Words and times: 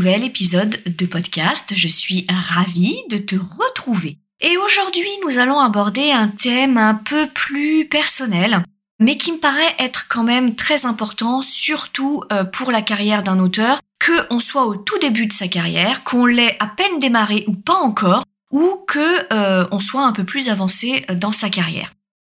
nouvel 0.00 0.24
épisode 0.24 0.78
de 0.86 1.04
podcast. 1.04 1.74
Je 1.76 1.86
suis 1.86 2.24
ravie 2.30 2.96
de 3.10 3.18
te 3.18 3.36
retrouver. 3.36 4.16
Et 4.40 4.56
aujourd'hui, 4.56 5.10
nous 5.22 5.36
allons 5.36 5.60
aborder 5.60 6.10
un 6.10 6.28
thème 6.28 6.78
un 6.78 6.94
peu 6.94 7.26
plus 7.26 7.86
personnel, 7.86 8.62
mais 8.98 9.18
qui 9.18 9.30
me 9.30 9.36
paraît 9.36 9.74
être 9.78 10.08
quand 10.08 10.22
même 10.22 10.54
très 10.54 10.86
important, 10.86 11.42
surtout 11.42 12.24
euh, 12.32 12.44
pour 12.44 12.72
la 12.72 12.80
carrière 12.80 13.22
d'un 13.22 13.38
auteur, 13.40 13.78
que 13.98 14.26
on 14.30 14.40
soit 14.40 14.64
au 14.64 14.76
tout 14.76 14.98
début 15.00 15.26
de 15.26 15.34
sa 15.34 15.48
carrière, 15.48 16.02
qu'on 16.02 16.24
l'ait 16.24 16.56
à 16.60 16.66
peine 16.68 16.98
démarré 16.98 17.44
ou 17.46 17.52
pas 17.52 17.74
encore, 17.74 18.24
ou 18.50 18.82
que 18.88 19.34
euh, 19.34 19.68
on 19.70 19.80
soit 19.80 20.06
un 20.06 20.12
peu 20.12 20.24
plus 20.24 20.48
avancé 20.48 21.04
dans 21.12 21.32
sa 21.32 21.50
carrière. 21.50 21.92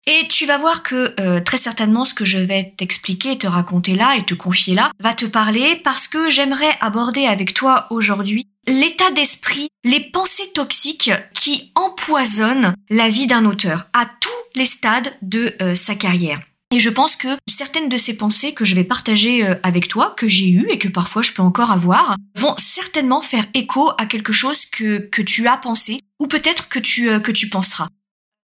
Et 0.07 0.27
tu 0.29 0.47
vas 0.47 0.57
voir 0.57 0.83
que 0.83 1.15
euh, 1.21 1.41
très 1.41 1.59
certainement 1.59 2.05
ce 2.05 2.15
que 2.15 2.25
je 2.25 2.39
vais 2.39 2.73
t'expliquer, 2.77 3.37
te 3.37 3.47
raconter 3.47 3.95
là 3.95 4.17
et 4.17 4.25
te 4.25 4.35
confier 4.35 4.75
là 4.75 4.93
va 4.99 5.13
te 5.13 5.27
parler 5.27 5.77
parce 5.85 6.09
que 6.09 6.31
j'aimerais 6.31 6.75
aborder 6.81 7.27
avec 7.27 7.53
toi 7.53 7.87
aujourd'hui 7.91 8.47
l'état 8.67 9.11
d'esprit, 9.11 9.69
les 9.85 10.01
pensées 10.01 10.51
toxiques 10.55 11.11
qui 11.35 11.71
empoisonnent 11.75 12.75
la 12.89 13.09
vie 13.11 13.27
d'un 13.27 13.45
auteur 13.45 13.87
à 13.93 14.07
tous 14.07 14.31
les 14.55 14.67
stades 14.67 15.13
de 15.23 15.55
euh, 15.61 15.75
sa 15.75 15.95
carrière. 15.95 16.41
Et 16.73 16.79
je 16.79 16.91
pense 16.91 17.17
que 17.17 17.37
certaines 17.51 17.89
de 17.89 17.97
ces 17.97 18.17
pensées 18.17 18.55
que 18.55 18.65
je 18.65 18.77
vais 18.77 18.85
partager 18.85 19.45
euh, 19.45 19.57
avec 19.63 19.89
toi, 19.89 20.15
que 20.17 20.29
j'ai 20.29 20.49
eues 20.49 20.69
et 20.71 20.79
que 20.79 20.89
parfois 20.89 21.21
je 21.21 21.33
peux 21.33 21.43
encore 21.43 21.73
avoir, 21.73 22.17
vont 22.37 22.55
certainement 22.59 23.21
faire 23.21 23.45
écho 23.55 23.91
à 23.99 24.07
quelque 24.07 24.33
chose 24.33 24.65
que, 24.67 24.99
que 24.99 25.21
tu 25.21 25.47
as 25.47 25.57
pensé 25.59 26.01
ou 26.21 26.27
peut-être 26.27 26.69
que 26.69 26.79
tu, 26.79 27.21
que 27.21 27.33
tu 27.33 27.49
penseras. 27.49 27.89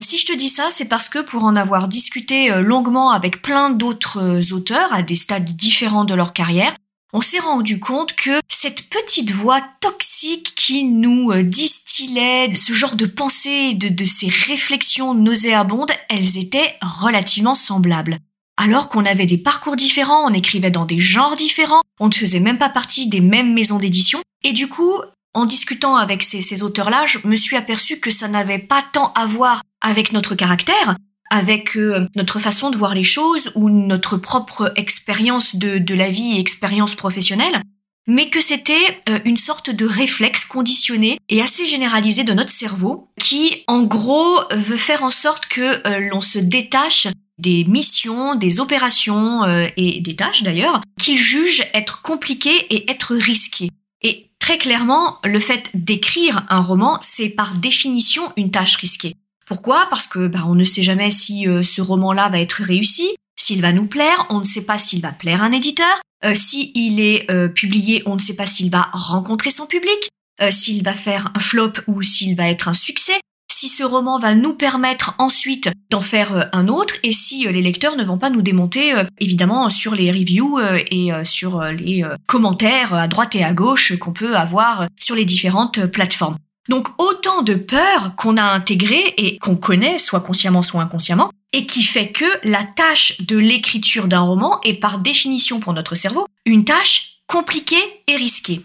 Si 0.02 0.18
je 0.18 0.26
te 0.26 0.32
dis 0.32 0.48
ça, 0.48 0.68
c'est 0.70 0.88
parce 0.88 1.08
que 1.08 1.18
pour 1.18 1.44
en 1.44 1.56
avoir 1.56 1.86
discuté 1.86 2.50
euh, 2.50 2.62
longuement 2.62 3.10
avec 3.10 3.42
plein 3.42 3.70
d'autres 3.70 4.18
euh, 4.18 4.54
auteurs 4.54 4.92
à 4.92 5.02
des 5.02 5.14
stades 5.14 5.44
différents 5.44 6.04
de 6.04 6.14
leur 6.14 6.32
carrière, 6.32 6.74
on 7.12 7.20
s'est 7.20 7.38
rendu 7.38 7.80
compte 7.80 8.14
que 8.14 8.40
cette 8.48 8.88
petite 8.88 9.30
voix 9.30 9.60
toxique 9.80 10.54
qui 10.56 10.84
nous 10.84 11.32
euh, 11.32 11.42
distillait 11.42 12.54
ce 12.54 12.72
genre 12.72 12.96
de 12.96 13.06
pensées, 13.06 13.74
de, 13.74 13.88
de 13.88 14.04
ces 14.04 14.28
réflexions 14.28 15.14
nauséabondes, 15.14 15.92
elles 16.08 16.38
étaient 16.38 16.76
relativement 16.80 17.54
semblables. 17.54 18.18
Alors 18.56 18.88
qu'on 18.88 19.06
avait 19.06 19.26
des 19.26 19.38
parcours 19.38 19.76
différents, 19.76 20.24
on 20.28 20.34
écrivait 20.34 20.70
dans 20.70 20.86
des 20.86 20.98
genres 20.98 21.36
différents, 21.36 21.82
on 21.98 22.08
ne 22.08 22.14
faisait 22.14 22.40
même 22.40 22.58
pas 22.58 22.68
partie 22.68 23.08
des 23.08 23.20
mêmes 23.20 23.52
maisons 23.52 23.78
d'édition, 23.78 24.20
et 24.44 24.52
du 24.52 24.68
coup, 24.68 24.94
en 25.34 25.46
discutant 25.46 25.96
avec 25.96 26.22
ces, 26.22 26.42
ces 26.42 26.62
auteurs-là, 26.62 27.06
je 27.06 27.18
me 27.24 27.36
suis 27.36 27.56
aperçu 27.56 28.00
que 28.00 28.10
ça 28.10 28.28
n'avait 28.28 28.58
pas 28.58 28.84
tant 28.92 29.12
à 29.14 29.26
voir 29.26 29.62
avec 29.80 30.12
notre 30.12 30.34
caractère, 30.34 30.96
avec 31.30 31.76
euh, 31.76 32.06
notre 32.16 32.38
façon 32.38 32.70
de 32.70 32.76
voir 32.76 32.94
les 32.94 33.04
choses 33.04 33.52
ou 33.54 33.70
notre 33.70 34.16
propre 34.16 34.72
expérience 34.76 35.56
de, 35.56 35.94
la 35.94 36.10
vie 36.10 36.36
et 36.36 36.40
expérience 36.40 36.94
professionnelle, 36.94 37.62
mais 38.06 38.28
que 38.28 38.40
c'était 38.40 39.00
euh, 39.08 39.20
une 39.24 39.36
sorte 39.36 39.70
de 39.70 39.86
réflexe 39.86 40.44
conditionné 40.44 41.18
et 41.28 41.40
assez 41.40 41.66
généralisé 41.66 42.24
de 42.24 42.32
notre 42.32 42.50
cerveau 42.50 43.08
qui, 43.20 43.62
en 43.68 43.82
gros, 43.82 44.40
veut 44.50 44.76
faire 44.76 45.04
en 45.04 45.10
sorte 45.10 45.46
que 45.46 45.86
euh, 45.86 46.08
l'on 46.10 46.20
se 46.20 46.38
détache 46.38 47.06
des 47.38 47.64
missions, 47.64 48.34
des 48.34 48.60
opérations 48.60 49.44
et 49.78 50.02
des 50.02 50.14
tâches 50.14 50.42
d'ailleurs, 50.42 50.82
qu'il 51.00 51.16
juge 51.16 51.64
être 51.72 52.02
compliquées 52.02 52.66
et 52.68 52.90
être 52.90 53.14
risquées. 53.14 53.70
Et 54.02 54.30
Très 54.40 54.58
clairement, 54.58 55.18
le 55.22 55.38
fait 55.38 55.70
d'écrire 55.74 56.44
un 56.48 56.60
roman, 56.60 56.98
c'est 57.02 57.28
par 57.28 57.54
définition 57.54 58.32
une 58.36 58.50
tâche 58.50 58.76
risquée. 58.76 59.14
Pourquoi? 59.50 59.88
Parce 59.90 60.06
que 60.06 60.28
bah, 60.28 60.44
on 60.46 60.54
ne 60.54 60.62
sait 60.62 60.84
jamais 60.84 61.10
si 61.10 61.48
euh, 61.48 61.64
ce 61.64 61.82
roman-là 61.82 62.28
va 62.28 62.38
être 62.38 62.62
réussi, 62.62 63.16
s'il 63.36 63.60
va 63.60 63.72
nous 63.72 63.86
plaire, 63.86 64.26
on 64.30 64.38
ne 64.38 64.44
sait 64.44 64.64
pas 64.64 64.78
s'il 64.78 65.02
va 65.02 65.10
plaire 65.10 65.42
à 65.42 65.46
un 65.46 65.52
éditeur, 65.52 66.00
euh, 66.24 66.36
s'il 66.36 67.00
est 67.00 67.28
euh, 67.32 67.48
publié, 67.48 68.00
on 68.06 68.14
ne 68.14 68.20
sait 68.20 68.36
pas 68.36 68.46
s'il 68.46 68.70
va 68.70 68.88
rencontrer 68.92 69.50
son 69.50 69.66
public, 69.66 70.08
euh, 70.40 70.52
s'il 70.52 70.84
va 70.84 70.92
faire 70.92 71.32
un 71.34 71.40
flop 71.40 71.72
ou 71.88 72.00
s'il 72.00 72.36
va 72.36 72.48
être 72.48 72.68
un 72.68 72.74
succès 72.74 73.20
si 73.52 73.68
ce 73.68 73.82
roman 73.82 74.18
va 74.18 74.36
nous 74.36 74.54
permettre 74.54 75.16
ensuite 75.18 75.68
d'en 75.90 76.00
faire 76.00 76.32
euh, 76.32 76.44
un 76.52 76.68
autre 76.68 76.94
et 77.02 77.10
si 77.10 77.46
euh, 77.46 77.50
les 77.50 77.60
lecteurs 77.60 77.96
ne 77.96 78.04
vont 78.04 78.18
pas 78.18 78.30
nous 78.30 78.40
démonter 78.40 78.94
évidemment 79.18 79.68
sur 79.68 79.96
les 79.96 80.12
reviews 80.12 80.60
et 80.60 81.10
sur 81.24 81.62
les 81.64 82.04
commentaires 82.26 82.94
à 82.94 83.08
droite 83.08 83.34
et 83.34 83.42
à 83.42 83.52
gauche 83.52 83.98
qu'on 83.98 84.12
peut 84.12 84.36
avoir 84.36 84.86
sur 84.98 85.16
les 85.16 85.24
différentes 85.24 85.84
plateformes. 85.86 86.36
Donc 86.68 86.88
autant 86.98 87.42
de 87.42 87.54
peurs 87.54 88.14
qu'on 88.16 88.36
a 88.36 88.44
intégrées 88.44 89.14
et 89.16 89.38
qu'on 89.38 89.56
connaît, 89.56 89.98
soit 89.98 90.20
consciemment, 90.20 90.62
soit 90.62 90.82
inconsciemment, 90.82 91.30
et 91.52 91.66
qui 91.66 91.82
fait 91.82 92.12
que 92.12 92.26
la 92.44 92.64
tâche 92.64 93.20
de 93.22 93.36
l'écriture 93.36 94.06
d'un 94.06 94.20
roman 94.20 94.60
est 94.62 94.74
par 94.74 94.98
définition 94.98 95.58
pour 95.58 95.72
notre 95.72 95.94
cerveau 95.94 96.26
une 96.44 96.64
tâche 96.64 97.20
compliquée 97.26 98.02
et 98.06 98.16
risquée. 98.16 98.62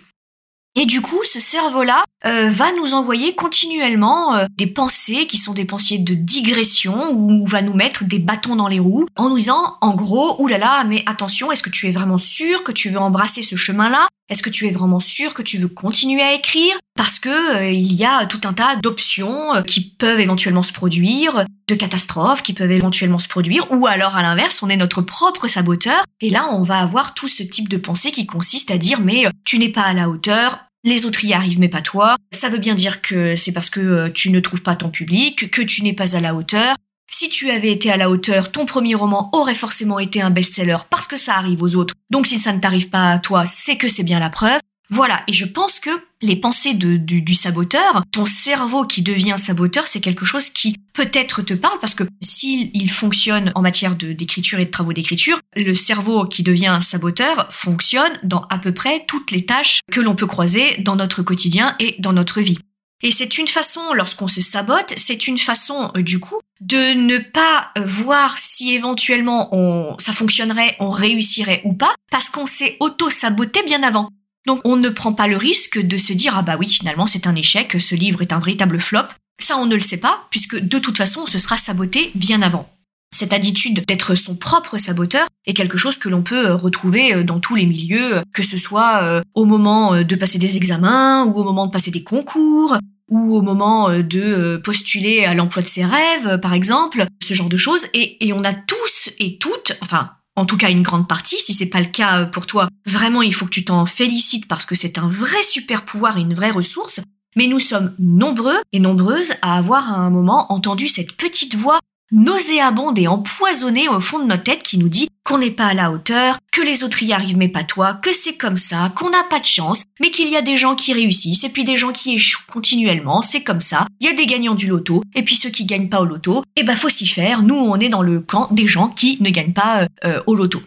Et 0.78 0.85
du 0.85 1.01
coup, 1.01 1.22
ce 1.23 1.39
cerveau-là 1.39 2.03
euh, 2.25 2.50
va 2.50 2.73
nous 2.73 2.94
envoyer 2.94 3.34
continuellement 3.34 4.35
euh, 4.35 4.47
des 4.57 4.67
pensées 4.67 5.25
qui 5.25 5.38
sont 5.38 5.53
des 5.53 5.63
pensées 5.63 6.00
de 6.00 6.13
digression 6.13 7.11
ou 7.11 7.47
va 7.47 7.61
nous 7.61 7.73
mettre 7.73 8.03
des 8.03 8.19
bâtons 8.19 8.57
dans 8.57 8.67
les 8.67 8.79
roues 8.79 9.05
en 9.16 9.29
nous 9.29 9.38
disant 9.38 9.78
en 9.79 9.95
gros 9.95 10.41
oulala 10.41 10.84
mais 10.84 11.03
attention 11.05 11.51
est-ce 11.51 11.63
que 11.63 11.69
tu 11.69 11.88
es 11.88 11.91
vraiment 11.91 12.17
sûr 12.17 12.63
que 12.63 12.73
tu 12.73 12.89
veux 12.89 13.00
embrasser 13.00 13.41
ce 13.41 13.55
chemin-là? 13.55 14.07
Est-ce 14.30 14.41
que 14.41 14.50
tu 14.50 14.68
es 14.68 14.72
vraiment 14.72 15.00
sûr 15.00 15.34
que 15.34 15.41
tu 15.41 15.58
veux 15.58 15.68
continuer 15.68 16.22
à 16.22 16.34
écrire? 16.34 16.75
Parce 16.96 17.19
que 17.19 17.58
euh, 17.58 17.72
il 17.72 17.94
y 17.94 18.06
a 18.06 18.25
tout 18.25 18.41
un 18.46 18.53
tas 18.53 18.75
d'options 18.75 19.63
qui 19.68 19.81
peuvent 19.81 20.19
éventuellement 20.19 20.63
se 20.63 20.74
produire, 20.74 21.46
de 21.68 21.75
catastrophes 21.75 22.44
qui 22.44 22.53
peuvent 22.53 22.72
éventuellement 22.72 23.19
se 23.19 23.28
produire, 23.28 23.68
ou 23.72 23.88
alors 23.88 24.16
à 24.16 24.22
l'inverse, 24.22 24.62
on 24.64 24.69
est 24.69 24.78
notre 24.78 25.02
propre 25.02 25.47
saboteur, 25.47 26.03
et 26.22 26.30
là 26.30 26.47
on 26.52 26.64
va 26.64 26.80
avoir 26.80 27.14
tout 27.14 27.28
ce 27.28 27.44
type 27.44 27.69
de 27.69 27.78
pensée 27.78 28.12
qui 28.12 28.25
consiste 28.25 28.72
à 28.72 28.78
dire 28.78 29.00
mais 29.02 29.25
tu 29.44 29.58
n'es 29.58 29.69
pas 29.69 29.81
à 29.81 29.94
la 29.94 30.09
hauteur, 30.09 30.66
les 30.84 31.06
autres 31.06 31.25
y 31.25 31.34
arrivent 31.34 31.59
mais 31.59 31.69
pas 31.69 31.81
toi. 31.81 32.16
Ça 32.31 32.50
veut 32.50 32.59
bien 32.59 32.75
dire 32.75 33.02
que 33.02 33.35
c'est 33.35 33.52
parce 33.52 33.69
que 33.69 33.80
euh, 33.80 34.09
tu 34.09 34.30
ne 34.30 34.40
trouves 34.40 34.62
pas 34.62 34.75
ton 34.75 34.90
public, 34.90 35.50
que 35.50 35.62
tu 35.62 35.84
n'es 35.84 35.94
pas 35.94 36.16
à 36.16 36.22
la 36.22 36.35
hauteur. 36.35 36.75
Si 37.18 37.30
tu 37.30 37.50
avais 37.50 37.72
été 37.72 37.90
à 37.90 37.96
la 37.96 38.09
hauteur, 38.09 38.52
ton 38.52 38.66
premier 38.66 38.94
roman 38.94 39.30
aurait 39.31 39.56
forcément 39.56 40.00
été 40.00 40.22
un 40.22 40.31
best-seller 40.31 40.80
parce 40.90 41.08
que 41.08 41.16
ça 41.16 41.36
arrive 41.36 41.64
aux 41.64 41.76
autres. 41.76 41.94
Donc 42.09 42.28
si 42.28 42.40
ça 42.40 42.52
ne 42.52 42.59
t'arrive 42.59 42.90
pas 42.90 43.09
à 43.12 43.20
toi, 43.20 43.46
c'est 43.46 43.78
que 43.78 43.88
c'est 43.88 44.03
bien 44.03 44.20
la 44.20 44.30
preuve. 44.30 44.59
Voilà, 44.90 45.24
et 45.30 45.31
je 45.31 45.46
pense 45.46 45.80
que 45.80 45.92
les 46.22 46.36
pensées 46.36 46.74
du, 46.74 47.34
saboteur, 47.34 48.03
ton 48.12 48.26
cerveau 48.26 48.86
qui 48.86 49.02
devient 49.02 49.36
saboteur, 49.38 49.88
c'est 49.88 50.02
quelque 50.02 50.26
chose 50.26 50.50
qui 50.50 50.76
peut-être 50.92 51.42
te 51.42 51.53
parle 51.53 51.80
parce 51.80 51.96
que 51.96 52.03
s'il 52.22 52.70
il 52.74 52.92
fonctionne 52.92 53.53
en 53.56 53.62
matière 53.62 53.96
d'écriture 53.96 54.59
et 54.59 54.66
de 54.66 54.72
travaux 54.72 54.92
d'écriture, 54.92 55.40
le 55.56 55.74
cerveau 55.74 56.26
qui 56.26 56.44
devient 56.44 56.80
saboteur 56.82 57.47
fonctionne 57.50 58.20
dans 58.24 58.42
à 58.50 58.58
peu 58.58 58.74
près 58.74 59.06
toutes 59.08 59.32
les 59.32 59.46
tâches 59.46 59.80
que 59.90 60.02
l'on 60.02 60.16
peut 60.16 60.28
croiser 60.28 60.80
dans 60.80 60.97
notre 60.97 61.24
quotidien 61.24 61.78
et 61.80 61.96
dans 62.00 62.12
notre 62.12 62.42
vie. 62.42 62.59
Et 63.03 63.11
c'est 63.11 63.38
une 63.38 63.47
façon, 63.47 63.94
lorsqu'on 63.94 64.28
se 64.28 64.41
sabote, 64.41 64.94
c'est 64.97 65.28
une 65.28 65.38
façon, 65.38 65.91
euh, 65.95 66.01
du 66.01 66.19
coup, 66.19 66.39
de 66.61 66.94
ne 66.94 67.17
pas 67.17 67.72
euh, 67.78 67.83
voir 67.85 68.38
si 68.39 68.73
éventuellement 68.73 69.50
on, 69.51 69.97
ça 70.00 70.13
fonctionnerait, 70.13 70.75
on 70.79 70.89
réussirait 70.89 71.61
ou 71.66 71.73
pas, 71.73 71.94
parce 72.09 72.29
qu'on 72.29 72.45
s'est 72.45 72.78
auto-saboté 72.79 73.63
bien 73.63 73.84
avant. 73.84 74.09
Donc 74.45 74.61
on 74.63 74.75
ne 74.75 74.89
prend 74.89 75.13
pas 75.13 75.28
le 75.28 75.38
risque 75.38 75.79
de 75.79 75.97
se 75.97 76.13
dire 76.13 76.38
ah 76.38 76.44
bah 76.44 76.55
oui 76.59 76.69
finalement 76.69 77.07
c'est 77.07 77.25
un 77.25 77.35
échec, 77.35 77.81
ce 77.81 77.95
livre 77.95 78.22
est 78.22 78.31
un 78.31 78.39
véritable 78.39 78.79
flop. 78.79 79.07
Ça 79.44 79.57
on 79.57 79.66
ne 79.66 79.75
le 79.75 79.81
sait 79.81 80.00
pas 80.00 80.28
puisque 80.29 80.57
de 80.57 80.79
toute 80.79 80.97
façon 80.97 81.22
on 81.22 81.28
se 81.28 81.39
sera 81.39 81.57
saboté 81.57 82.11
bien 82.13 82.44
avant. 82.44 82.69
Cette 83.16 83.31
attitude 83.31 83.86
d'être 83.88 84.16
son 84.16 84.36
propre 84.36 84.78
saboteur 84.78 85.26
est 85.46 85.53
quelque 85.53 85.78
chose 85.78 85.96
que 85.96 86.09
l'on 86.09 86.22
peut 86.22 86.48
euh, 86.48 86.56
retrouver 86.56 87.14
euh, 87.14 87.24
dans 87.24 87.40
tous 87.40 87.56
les 87.56 87.66
milieux, 87.66 88.22
que 88.34 88.44
ce 88.44 88.58
soit 88.58 89.03
euh, 89.03 89.22
au 89.36 89.46
moment 89.46 90.03
de 90.03 90.16
passer 90.16 90.38
des 90.38 90.58
examens 90.58 91.24
ou 91.24 91.40
au 91.40 91.46
moment 91.46 91.66
de 91.66 91.72
passer 91.72 91.92
des 91.92 92.03
concours 92.03 92.76
ou 93.08 93.38
au 93.38 93.42
moment 93.42 93.90
de 94.00 94.58
postuler 94.58 95.24
à 95.24 95.34
l'emploi 95.34 95.62
de 95.62 95.68
ses 95.68 95.86
rêves, 95.86 96.40
par 96.42 96.53
exemple, 96.53 97.06
ce 97.24 97.34
genre 97.34 97.50
de 97.50 97.56
choses. 97.56 97.86
Et, 97.94 98.34
on 98.34 98.44
a 98.44 98.53
tous 98.53 99.09
et 99.20 99.38
toutes, 99.38 99.74
enfin 99.82 100.09
en 100.36 100.46
tout 100.46 100.58
cas 100.58 100.70
une 100.70 100.82
grande 100.82 101.08
partie. 101.08 101.40
Si 101.40 101.53
c'est 101.53 101.70
pas 101.70 101.80
le 101.80 101.86
cas 101.86 102.22
euh, 102.22 102.26
pour 102.26 102.46
toi, 102.46 102.68
vraiment 102.86 103.22
il 103.22 103.34
faut 103.34 103.46
que 103.46 103.52
tu 103.52 103.64
t'en 103.64 103.86
félicites 103.86 104.47
parce 104.47 104.66
que 104.66 104.76
c'est 104.76 104.97
un 104.97 105.08
vrai 105.08 105.42
super 105.44 105.86
pouvoir 105.86 106.18
et 106.18 106.22
une 106.22 106.34
vraie 106.34 106.52
ressource. 106.52 107.00
Mais 107.38 107.47
nous 107.47 107.59
sommes 107.59 107.94
nombreux 108.00 108.58
et 108.72 108.79
nombreuses 108.79 109.34
à 109.41 109.58
avoir 109.58 109.91
à 109.91 109.97
un 109.97 110.09
moment 110.09 110.52
entendu 110.52 110.88
cette 110.88 111.14
petite 111.14 111.56
voix 111.56 111.79
nauséabonde 112.11 112.97
et 112.99 113.07
empoisonnée 113.07 113.90
au 113.90 113.99
fond 113.99 114.19
de 114.19 114.25
notre 114.25 114.43
tête 114.43 114.63
qui 114.63 114.78
nous 114.78 114.90
dit 114.90 115.09
qu'on 115.23 115.40
n'est 115.40 115.52
pas 115.52 115.66
à 115.66 115.73
la 115.73 115.91
hauteur, 115.91 116.37
que 116.52 116.61
les 116.61 116.84
autres 116.84 117.02
y 117.02 117.11
arrivent 117.11 117.37
mais 117.37 117.49
pas 117.49 117.63
toi, 117.63 117.96
que 117.96 118.13
c'est 118.13 118.37
comme 118.37 118.57
ça, 118.57 118.91
qu'on 118.96 119.09
n'a 119.09 119.23
pas 119.23 119.40
de 119.40 119.46
chance, 119.46 119.84
mais 119.99 120.11
qu'il 120.11 120.29
y 120.29 120.37
a 120.37 120.43
des 120.43 120.55
gens 120.55 120.75
qui 120.75 120.93
réussissent 120.93 121.43
et 121.43 121.49
puis 121.49 121.63
des 121.63 121.78
gens 121.78 121.91
qui 121.91 122.16
échouent 122.16 122.46
continuellement, 122.47 123.22
c'est 123.22 123.43
comme 123.43 123.61
ça, 123.61 123.87
il 123.99 124.07
y 124.07 124.09
a 124.09 124.13
des 124.13 124.28
gagnants 124.28 124.55
du 124.55 124.67
loto 124.67 125.03
et 125.16 125.23
puis 125.23 125.35
ceux 125.35 125.49
qui 125.49 125.66
gagnent 125.66 125.90
pas 125.90 126.02
au 126.02 126.05
loto, 126.05 126.43
eh 126.55 126.63
ben 126.63 126.75
faut 126.75 126.90
s'y 126.90 127.07
faire, 127.07 127.41
nous 127.41 127.55
on 127.55 127.79
est 127.79 127.90
dans 127.90 128.03
le 128.03 128.22
camp 128.22 128.49
des 128.51 128.67
gens 128.67 128.90
qui 128.90 129.17
ne 129.19 129.29
gagnent 129.31 129.53
pas 129.53 129.81
euh, 129.81 129.87
euh, 130.05 130.23
au 130.28 130.35
loto. 130.35 130.61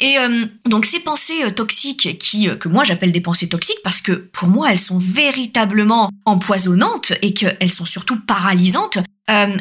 Et 0.00 0.16
euh, 0.16 0.46
donc 0.64 0.84
ces 0.84 1.00
pensées 1.00 1.52
toxiques 1.56 2.18
qui 2.18 2.48
que 2.60 2.68
moi 2.68 2.84
j'appelle 2.84 3.10
des 3.10 3.20
pensées 3.20 3.48
toxiques 3.48 3.80
parce 3.82 4.00
que 4.00 4.12
pour 4.12 4.46
moi 4.46 4.70
elles 4.70 4.78
sont 4.78 5.00
véritablement 5.00 6.10
empoisonnantes 6.24 7.14
et 7.20 7.34
qu'elles 7.34 7.72
sont 7.72 7.84
surtout 7.84 8.20
paralysantes. 8.20 8.98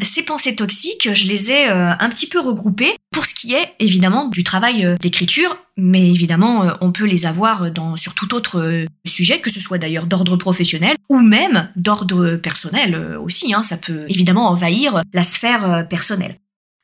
Ces 0.02 0.24
pensées 0.24 0.56
toxiques, 0.56 1.14
je 1.14 1.28
les 1.28 1.52
ai 1.52 1.68
un 1.68 2.10
petit 2.10 2.28
peu 2.28 2.40
regroupées 2.40 2.96
pour 3.18 3.26
ce 3.26 3.34
qui 3.34 3.56
est 3.56 3.74
évidemment 3.80 4.28
du 4.28 4.44
travail 4.44 4.86
euh, 4.86 4.96
d'écriture, 4.98 5.58
mais 5.76 6.08
évidemment 6.08 6.64
euh, 6.64 6.74
on 6.82 6.92
peut 6.92 7.06
les 7.06 7.26
avoir 7.26 7.66
sur 7.96 8.14
tout 8.14 8.36
autre 8.36 8.60
euh, 8.60 8.86
sujet, 9.08 9.40
que 9.40 9.50
ce 9.50 9.60
soit 9.60 9.80
d'ailleurs 9.80 10.06
d'ordre 10.06 10.38
professionnel 10.38 10.96
ou 11.10 11.20
même 11.20 11.70
d'ordre 11.76 12.36
personnel 12.36 13.18
aussi. 13.18 13.56
Hein, 13.56 13.64
ça 13.64 13.78
peut 13.78 14.06
évidemment 14.08 14.50
envahir 14.50 15.02
la 15.14 15.24
sphère 15.24 15.88
personnelle. 15.88 16.38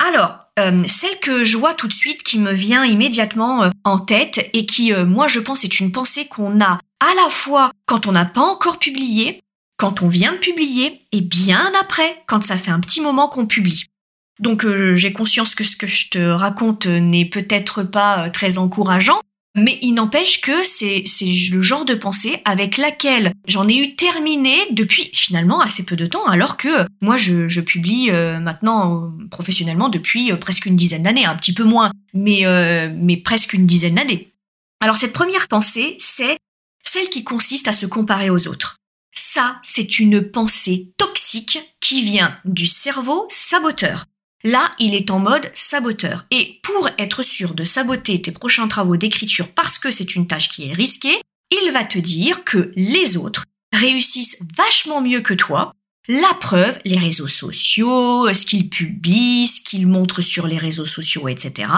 Alors, 0.03 0.39
celle 0.88 1.19
que 1.21 1.44
je 1.44 1.56
vois 1.56 1.75
tout 1.75 1.88
de 1.88 1.94
suite 1.94 2.24
qui 2.24 2.39
me 2.39 2.51
vient 2.51 2.83
immédiatement 2.83 3.69
en 3.83 4.00
tête 4.00 4.50
et 4.53 4.65
qui, 4.65 4.91
moi, 4.91 5.27
je 5.27 5.39
pense, 5.39 5.63
est 5.63 5.79
une 5.79 5.91
pensée 5.91 6.25
qu'on 6.25 6.59
a 6.59 6.79
à 7.00 7.13
la 7.24 7.29
fois 7.29 7.71
quand 7.86 8.07
on 8.07 8.12
n'a 8.12 8.25
pas 8.25 8.41
encore 8.41 8.79
publié, 8.79 9.41
quand 9.83 10.01
on 10.01 10.07
vient 10.07 10.31
de 10.31 10.38
publier 10.38 11.01
et 11.12 11.19
bien 11.19 11.69
après, 11.77 12.24
quand 12.25 12.41
ça 12.41 12.56
fait 12.56 12.71
un 12.71 12.80
petit 12.80 13.01
moment 13.01 13.27
qu'on 13.27 13.45
publie. 13.45 13.88
Donc 14.39 14.63
euh, 14.63 14.95
j'ai 14.95 15.12
conscience 15.12 15.56
que 15.56 15.65
ce 15.65 15.75
que 15.75 15.88
je 15.88 16.09
te 16.09 16.19
raconte 16.19 16.85
n'est 16.85 17.25
peut-être 17.25 17.83
pas 17.83 18.27
euh, 18.27 18.30
très 18.30 18.57
encourageant, 18.57 19.19
mais 19.57 19.80
il 19.81 19.91
n'empêche 19.95 20.39
que 20.39 20.63
c'est 20.63 21.03
le 21.51 21.62
genre 21.62 21.83
de 21.83 21.95
pensée 21.95 22.41
avec 22.45 22.77
laquelle 22.77 23.33
j'en 23.45 23.68
ai 23.68 23.75
eu 23.75 23.95
terminé 23.95 24.56
depuis 24.71 25.09
finalement 25.12 25.59
assez 25.59 25.83
peu 25.83 25.97
de 25.97 26.06
temps, 26.06 26.27
alors 26.27 26.56
que 26.56 26.88
moi 27.01 27.18
je, 27.18 27.59
publie 27.59 28.09
euh, 28.09 28.39
maintenant 28.39 29.12
professionnellement 29.31 29.89
depuis 29.89 30.31
presque 30.38 30.65
une 30.65 30.77
dizaine 30.77 31.03
d'années, 31.03 31.25
un 31.25 31.36
petit 31.36 31.53
peu 31.53 31.65
moins, 31.65 31.91
mais, 32.13 32.45
mais 32.95 33.18
presque 33.18 33.51
une 33.51 33.68
dizaine 33.68 33.95
d'années. 33.95 34.31
Alors 34.79 34.97
cette 34.97 35.12
première 35.12 35.50
pensée, 35.50 35.97
c'est 36.00 36.38
celle 36.86 37.09
qui 37.09 37.25
consiste 37.25 37.68
à 37.68 37.74
se 37.74 37.86
comparer 37.86 38.29
aux 38.29 38.47
autres. 38.47 38.77
Ça, 39.35 39.59
c'est 39.63 39.97
une 39.97 40.21
pensée 40.21 40.94
toxique 41.00 41.57
qui 41.81 42.03
vient 42.03 42.38
du 42.45 42.68
cerveau 42.68 43.25
saboteur. 43.31 44.06
Là, 44.44 44.69
il 44.77 44.94
est 44.94 45.09
en 45.09 45.18
mode 45.18 45.51
saboteur. 45.56 46.27
Et 46.30 46.59
pour 46.62 46.88
être 47.00 47.24
sûr 47.24 47.56
de 47.56 47.63
saboter 47.63 48.21
tes 48.21 48.31
prochains 48.31 48.68
travaux 48.68 48.95
d'écriture 48.95 49.51
parce 49.51 49.80
que 49.80 49.89
c'est 49.89 50.13
une 50.13 50.27
tâche 50.27 50.50
qui 50.50 50.69
est 50.69 50.74
risquée, 50.74 51.19
il 51.50 51.71
va 51.71 51.83
te 51.83 51.97
dire 51.97 52.44
que 52.44 52.71
les 52.75 53.18
autres 53.18 53.45
réussissent 53.74 54.38
vachement 54.56 55.01
mieux 55.01 55.21
que 55.21 55.33
toi. 55.33 55.74
La 56.07 56.36
preuve, 56.39 56.77
les 56.86 57.00
réseaux 57.00 57.27
sociaux, 57.27 58.31
ce 58.31 58.45
qu'ils 58.45 58.69
publient, 58.69 59.47
ce 59.47 59.62
qu'ils 59.62 59.88
montrent 59.88 60.21
sur 60.21 60.45
les 60.45 60.59
réseaux 60.59 60.86
sociaux, 60.86 61.27
etc. 61.27 61.71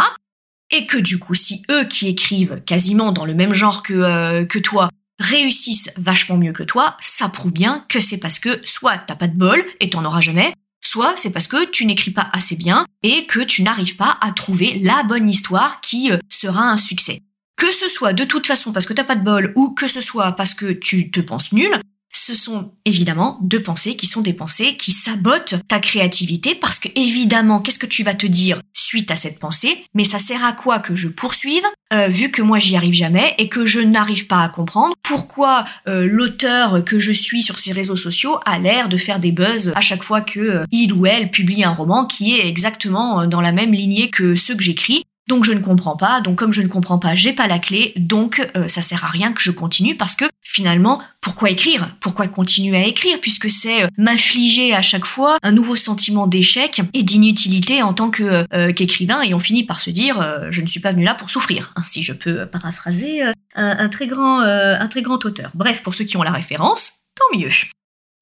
Et 0.71 0.85
que 0.85 0.97
du 0.97 1.19
coup, 1.19 1.35
si 1.35 1.63
eux 1.71 1.85
qui 1.85 2.09
écrivent 2.09 2.61
quasiment 2.65 3.13
dans 3.13 3.23
le 3.23 3.33
même 3.33 3.53
genre 3.53 3.81
que, 3.81 3.93
euh, 3.93 4.43
que 4.43 4.59
toi 4.59 4.89
réussissent 5.19 5.91
vachement 5.97 6.37
mieux 6.37 6.53
que 6.53 6.63
toi, 6.63 6.97
ça 7.01 7.29
prouve 7.29 7.53
bien 7.53 7.85
que 7.89 7.99
c'est 7.99 8.17
parce 8.17 8.39
que 8.39 8.61
soit 8.63 8.97
t'as 8.97 9.15
pas 9.15 9.27
de 9.27 9.37
bol 9.37 9.63
et 9.79 9.89
t'en 9.89 10.05
auras 10.05 10.21
jamais, 10.21 10.53
soit 10.83 11.15
c'est 11.17 11.31
parce 11.31 11.47
que 11.47 11.65
tu 11.69 11.85
n'écris 11.85 12.11
pas 12.11 12.29
assez 12.33 12.55
bien 12.55 12.85
et 13.03 13.25
que 13.25 13.39
tu 13.41 13.63
n'arrives 13.63 13.95
pas 13.95 14.17
à 14.21 14.31
trouver 14.31 14.79
la 14.79 15.03
bonne 15.03 15.29
histoire 15.29 15.81
qui 15.81 16.11
euh, 16.11 16.17
sera 16.29 16.69
un 16.69 16.77
succès. 16.77 17.21
Que 17.57 17.71
ce 17.71 17.87
soit 17.87 18.13
de 18.13 18.25
toute 18.25 18.47
façon 18.47 18.73
parce 18.73 18.85
que 18.85 18.93
t'as 18.93 19.03
pas 19.03 19.15
de 19.15 19.23
bol 19.23 19.53
ou 19.55 19.73
que 19.73 19.87
ce 19.87 20.01
soit 20.01 20.33
parce 20.33 20.53
que 20.53 20.71
tu 20.71 21.09
te 21.09 21.21
penses 21.21 21.53
nul, 21.53 21.79
ce 22.25 22.33
sont 22.33 22.71
évidemment 22.85 23.37
deux 23.43 23.61
pensées 23.61 23.95
qui 23.95 24.07
sont 24.07 24.21
des 24.21 24.33
pensées 24.33 24.77
qui 24.77 24.89
sabotent 24.89 25.53
ta 25.67 25.79
créativité 25.79 26.55
parce 26.55 26.79
que 26.79 26.89
évidemment, 26.95 27.59
qu'est-ce 27.59 27.77
que 27.77 27.85
tu 27.85 28.01
vas 28.01 28.15
te 28.15 28.25
dire 28.25 28.61
suite 28.73 29.11
à 29.11 29.15
cette 29.15 29.37
pensée? 29.37 29.85
Mais 29.93 30.05
ça 30.05 30.17
sert 30.17 30.43
à 30.43 30.53
quoi 30.53 30.79
que 30.79 30.95
je 30.95 31.07
poursuive? 31.07 31.61
Euh, 31.93 32.07
vu 32.07 32.31
que 32.31 32.41
moi 32.41 32.57
j'y 32.57 32.75
arrive 32.75 32.95
jamais 32.95 33.35
et 33.37 33.47
que 33.47 33.63
je 33.63 33.79
n'arrive 33.79 34.25
pas 34.25 34.41
à 34.41 34.49
comprendre 34.49 34.95
pourquoi 35.03 35.65
euh, 35.87 36.07
l'auteur 36.09 36.83
que 36.83 36.99
je 36.99 37.11
suis 37.11 37.43
sur 37.43 37.59
ces 37.59 37.73
réseaux 37.73 37.95
sociaux 37.95 38.39
a 38.43 38.57
l'air 38.57 38.89
de 38.89 38.97
faire 38.97 39.19
des 39.19 39.31
buzz 39.31 39.71
à 39.75 39.81
chaque 39.81 40.01
fois 40.01 40.21
que 40.21 40.39
euh, 40.39 40.63
il 40.71 40.93
ou 40.93 41.05
elle 41.05 41.29
publie 41.29 41.63
un 41.63 41.75
roman 41.75 42.07
qui 42.07 42.33
est 42.33 42.47
exactement 42.47 43.27
dans 43.27 43.41
la 43.41 43.51
même 43.51 43.71
lignée 43.71 44.09
que 44.09 44.35
ceux 44.35 44.55
que 44.55 44.63
j'écris? 44.63 45.03
Donc 45.27 45.43
je 45.43 45.53
ne 45.53 45.59
comprends 45.59 45.97
pas, 45.97 46.21
donc 46.21 46.35
comme 46.35 46.53
je 46.53 46.61
ne 46.61 46.67
comprends 46.67 46.99
pas, 46.99 47.15
j'ai 47.15 47.33
pas 47.33 47.47
la 47.47 47.59
clé, 47.59 47.93
donc 47.95 48.47
euh, 48.55 48.67
ça 48.67 48.81
sert 48.81 49.03
à 49.03 49.07
rien 49.07 49.33
que 49.33 49.41
je 49.41 49.51
continue 49.51 49.95
parce 49.95 50.15
que 50.15 50.25
finalement, 50.41 51.01
pourquoi 51.21 51.49
écrire? 51.49 51.95
Pourquoi 51.99 52.27
continuer 52.27 52.77
à 52.77 52.85
écrire? 52.85 53.19
Puisque 53.19 53.49
c'est 53.49 53.83
euh, 53.83 53.87
m'infliger 53.97 54.75
à 54.75 54.81
chaque 54.83 55.05
fois 55.05 55.37
un 55.41 55.51
nouveau 55.51 55.75
sentiment 55.75 56.27
d'échec 56.27 56.81
et 56.93 57.03
d'inutilité 57.03 57.81
en 57.81 57.93
tant 57.93 58.11
que 58.11 58.45
euh, 58.53 58.71
qu'écrivain. 58.73 59.21
Et 59.23 59.33
on 59.33 59.39
finit 59.39 59.63
par 59.63 59.81
se 59.81 59.89
dire 59.89 60.23
je 60.51 60.61
ne 60.61 60.67
suis 60.67 60.79
pas 60.79 60.91
venu 60.91 61.03
là 61.03 61.15
pour 61.15 61.29
souffrir, 61.29 61.73
hein, 61.75 61.81
si 61.83 62.03
je 62.03 62.13
peux 62.13 62.45
paraphraser 62.45 63.23
un, 63.55 63.89
très 63.89 64.07
grand 64.07 64.41
un 64.41 64.87
très 64.87 65.01
grand 65.01 65.23
auteur. 65.25 65.51
Bref, 65.55 65.81
pour 65.81 65.95
ceux 65.95 66.05
qui 66.05 66.17
ont 66.17 66.23
la 66.23 66.31
référence, 66.31 66.91
tant 67.15 67.37
mieux. 67.37 67.51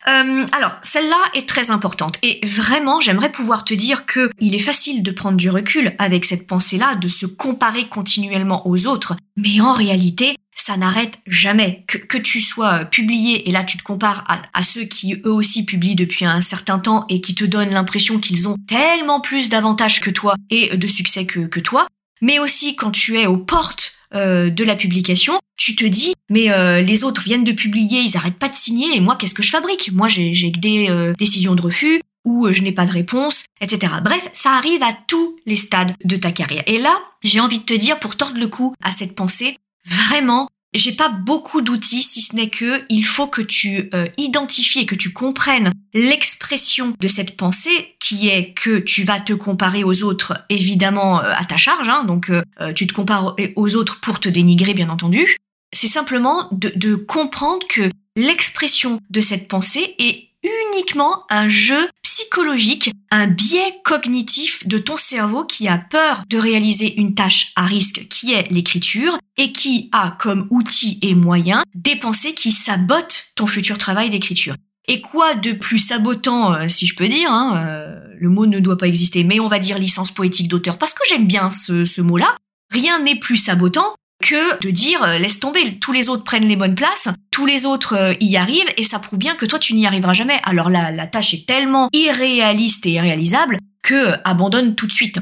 Euh, 0.08 0.46
alors, 0.52 0.74
celle-là 0.82 1.22
est 1.34 1.48
très 1.48 1.72
importante. 1.72 2.18
Et 2.22 2.46
vraiment, 2.46 3.00
j'aimerais 3.00 3.32
pouvoir 3.32 3.64
te 3.64 3.74
dire 3.74 4.06
que 4.06 4.30
il 4.40 4.56
est 4.56 4.60
facile 4.60 5.04
de 5.04 5.12
prendre 5.12 5.38
du 5.38 5.50
recul 5.50 5.96
avec 5.98 6.26
cette 6.26 6.48
pensée-là, 6.48 6.96
de 6.96 7.08
se 7.08 7.26
comparer 7.26 7.88
continuellement 7.88 8.68
aux 8.68 8.86
autres, 8.86 9.16
mais 9.38 9.62
en 9.62 9.74
réalité, 9.74 10.36
ça 10.56 10.78
n'arrête 10.78 11.20
jamais. 11.28 11.84
Que, 11.88 12.18
tu 12.18 12.42
sois 12.42 12.86
publié 12.86 13.50
et 13.50 13.52
là 13.52 13.64
tu 13.64 13.78
te 13.78 13.84
compares 13.84 14.24
à, 14.54 14.62
ceux 14.62 14.84
qui 14.84 15.16
eux 15.26 15.32
aussi 15.32 15.66
publient 15.66 15.96
depuis 15.96 16.26
un 16.26 16.42
certain 16.42 16.80
temps 16.80 17.06
et 17.10 17.22
qui 17.22 17.36
te 17.36 17.44
donnent 17.44 17.74
l'impression 17.74 18.20
qu'ils 18.20 18.48
ont 18.48 18.56
tellement 18.68 19.20
plus 19.20 19.50
d'avantages 19.50 20.00
que 20.00 20.10
toi 20.10 20.36
et 20.50 20.78
de 20.78 20.88
succès 20.88 21.26
que 21.26 21.60
toi, 21.60 21.88
mais 22.22 22.40
aussi 22.40 22.76
quand 22.76 22.92
tu 22.92 23.20
es 23.20 23.26
aux 23.26 23.38
portes 23.38 23.94
euh, 24.16 24.50
de 24.50 24.64
la 24.64 24.76
publication, 24.76 25.40
tu 25.58 25.76
te 25.76 25.86
dis 25.86 26.14
mais 26.30 26.52
euh, 26.52 26.82
les 26.82 27.04
autres 27.04 27.22
viennent 27.22 27.44
de 27.44 27.52
publier, 27.52 28.02
ils 28.02 28.18
arrêtent 28.18 28.40
pas 28.40 28.50
de 28.50 28.56
signer 28.56 28.96
et 28.96 29.00
moi 29.00 29.16
qu'est-ce 29.16 29.34
que 29.34 29.44
je 29.44 29.50
fabrique? 29.50 29.92
Moi 29.92 30.08
j'ai 30.08 30.52
des 30.52 30.90
euh, 30.90 31.14
décisions 31.14 31.56
de 31.56 31.62
refus 31.62 32.02
ou 32.26 32.52
je 32.52 32.62
n'ai 32.62 32.72
pas 32.72 32.86
de 32.86 32.92
réponse, 32.92 33.46
etc. 33.60 33.94
Bref, 34.04 34.30
ça 34.34 34.52
arrive 34.52 34.82
à 34.82 34.96
tous 35.08 35.38
les 35.46 35.58
stades 35.58 35.94
de 36.06 36.16
ta 36.16 36.32
carrière. 36.32 36.64
Et 36.68 36.80
là, 36.80 36.98
j'ai 37.22 37.42
envie 37.42 37.60
de 37.60 37.66
te 37.66 37.74
dire 37.74 38.00
pour 38.00 38.16
tordre 38.16 38.40
le 38.40 38.48
cou 38.48 38.74
à 38.82 38.92
cette 38.92 39.16
pensée, 39.16 39.58
vraiment 39.86 40.48
j'ai 40.74 40.94
pas 40.94 41.10
beaucoup 41.10 41.62
d'outils 41.62 42.02
si 42.02 42.22
ce 42.22 42.36
n'est 42.36 42.50
que 42.50 42.84
il 42.90 43.06
faut 43.06 43.28
que 43.28 43.42
tu 43.42 43.90
euh, 43.94 44.08
identifies 44.18 44.80
et 44.80 44.86
que 44.86 44.96
tu 44.96 45.14
comprennes 45.14 45.72
l'expression 45.94 46.94
de 47.00 47.08
cette 47.08 47.38
pensée 47.38 47.96
qui 48.00 48.30
est 48.30 48.54
que 48.54 48.80
tu 48.80 49.04
vas 49.04 49.20
te 49.20 49.34
comparer 49.34 49.84
aux 49.84 50.04
autres 50.04 50.46
évidemment 50.50 51.20
euh, 51.20 51.34
à 51.36 51.46
ta 51.46 51.58
charge 51.58 51.90
hein, 51.90 52.04
donc 52.06 52.30
euh, 52.30 52.74
tu 52.74 52.88
te 52.88 52.94
compares 52.94 53.36
aux 53.56 53.76
autres 53.76 54.00
pour 54.00 54.20
te 54.20 54.30
dénigrer 54.30 54.74
bien 54.74 54.90
entendu. 54.90 55.38
C'est 55.74 55.88
simplement 55.88 56.48
de, 56.52 56.72
de 56.76 56.96
comprendre 56.96 57.66
que 57.68 57.90
l'expression 58.16 59.00
de 59.10 59.22
cette 59.22 59.48
pensée 59.48 59.96
est 59.98 60.30
uniquement 60.44 61.24
un 61.30 61.48
jeu 61.48 61.90
psychologique, 62.24 62.92
un 63.12 63.28
biais 63.28 63.80
cognitif 63.84 64.66
de 64.68 64.78
ton 64.78 64.98
cerveau 64.98 65.44
qui 65.46 65.68
a 65.68 65.78
peur 65.78 66.24
de 66.30 66.38
réaliser 66.38 66.96
une 66.96 67.16
tâche 67.16 67.52
à 67.56 67.66
risque 67.66 68.08
qui 68.10 68.34
est 68.34 68.50
l'écriture 68.50 69.18
et 69.38 69.52
qui 69.52 69.90
a 69.92 70.16
comme 70.20 70.48
outil 70.50 71.00
et 71.02 71.16
moyen 71.16 71.64
des 71.76 71.96
pensées 71.96 72.34
qui 72.34 72.52
sabotent 72.52 73.26
ton 73.36 73.46
futur 73.46 73.78
travail 73.78 74.10
d'écriture. 74.10 74.56
Et 74.88 75.02
quoi 75.02 75.36
de 75.36 75.52
plus 75.52 75.80
sabotant, 75.80 76.54
euh, 76.54 76.68
si 76.68 76.88
je 76.88 76.96
peux 76.96 77.08
dire, 77.08 77.32
hein, 77.32 77.66
euh, 77.66 78.00
le 78.18 78.30
mot 78.30 78.46
ne 78.46 78.60
doit 78.60 78.78
pas 78.78 78.88
exister, 78.88 79.24
mais 79.24 79.40
on 79.40 79.48
va 79.48 79.60
dire 79.60 79.80
licence 79.80 80.12
poétique 80.12 80.48
d'auteur, 80.48 80.78
parce 80.78 80.94
que 80.94 81.04
j'aime 81.10 81.28
bien 81.28 81.50
ce, 81.50 81.86
ce 81.86 82.02
mot-là, 82.02 82.36
rien 82.72 83.00
n'est 83.02 83.20
plus 83.20 83.38
sabotant 83.38 83.96
que 84.24 84.60
de 84.62 84.72
dire 84.72 85.04
euh, 85.04 85.18
laisse 85.18 85.40
tomber, 85.40 85.78
tous 85.80 85.92
les 85.92 86.10
autres 86.10 86.24
prennent 86.24 86.48
les 86.48 86.56
bonnes 86.56 86.76
places, 86.76 87.10
tous 87.30 87.46
les 87.46 87.66
autres 87.66 87.94
euh, 87.96 88.14
y 88.22 88.38
arrivent 88.38 88.72
et 88.78 88.84
ça 88.84 89.00
prouve 89.00 89.20
bien 89.20 89.36
que 89.36 89.46
toi 89.46 89.60
tu 89.60 89.74
n'y 89.76 89.86
arriveras 89.86 90.14
jamais. 90.14 90.40
Alors 90.44 90.70
là, 90.70 90.92
la 90.92 91.08
tâche 91.08 91.34
est 91.34 91.46
tellement 91.46 91.90
irréaliste 91.92 92.86
et 92.86 92.92
irréalisable 92.92 93.58
que 93.84 94.12
euh, 94.12 94.18
abandonne 94.24 94.76
tout 94.76 94.88
de 94.88 94.94
suite. 94.94 95.20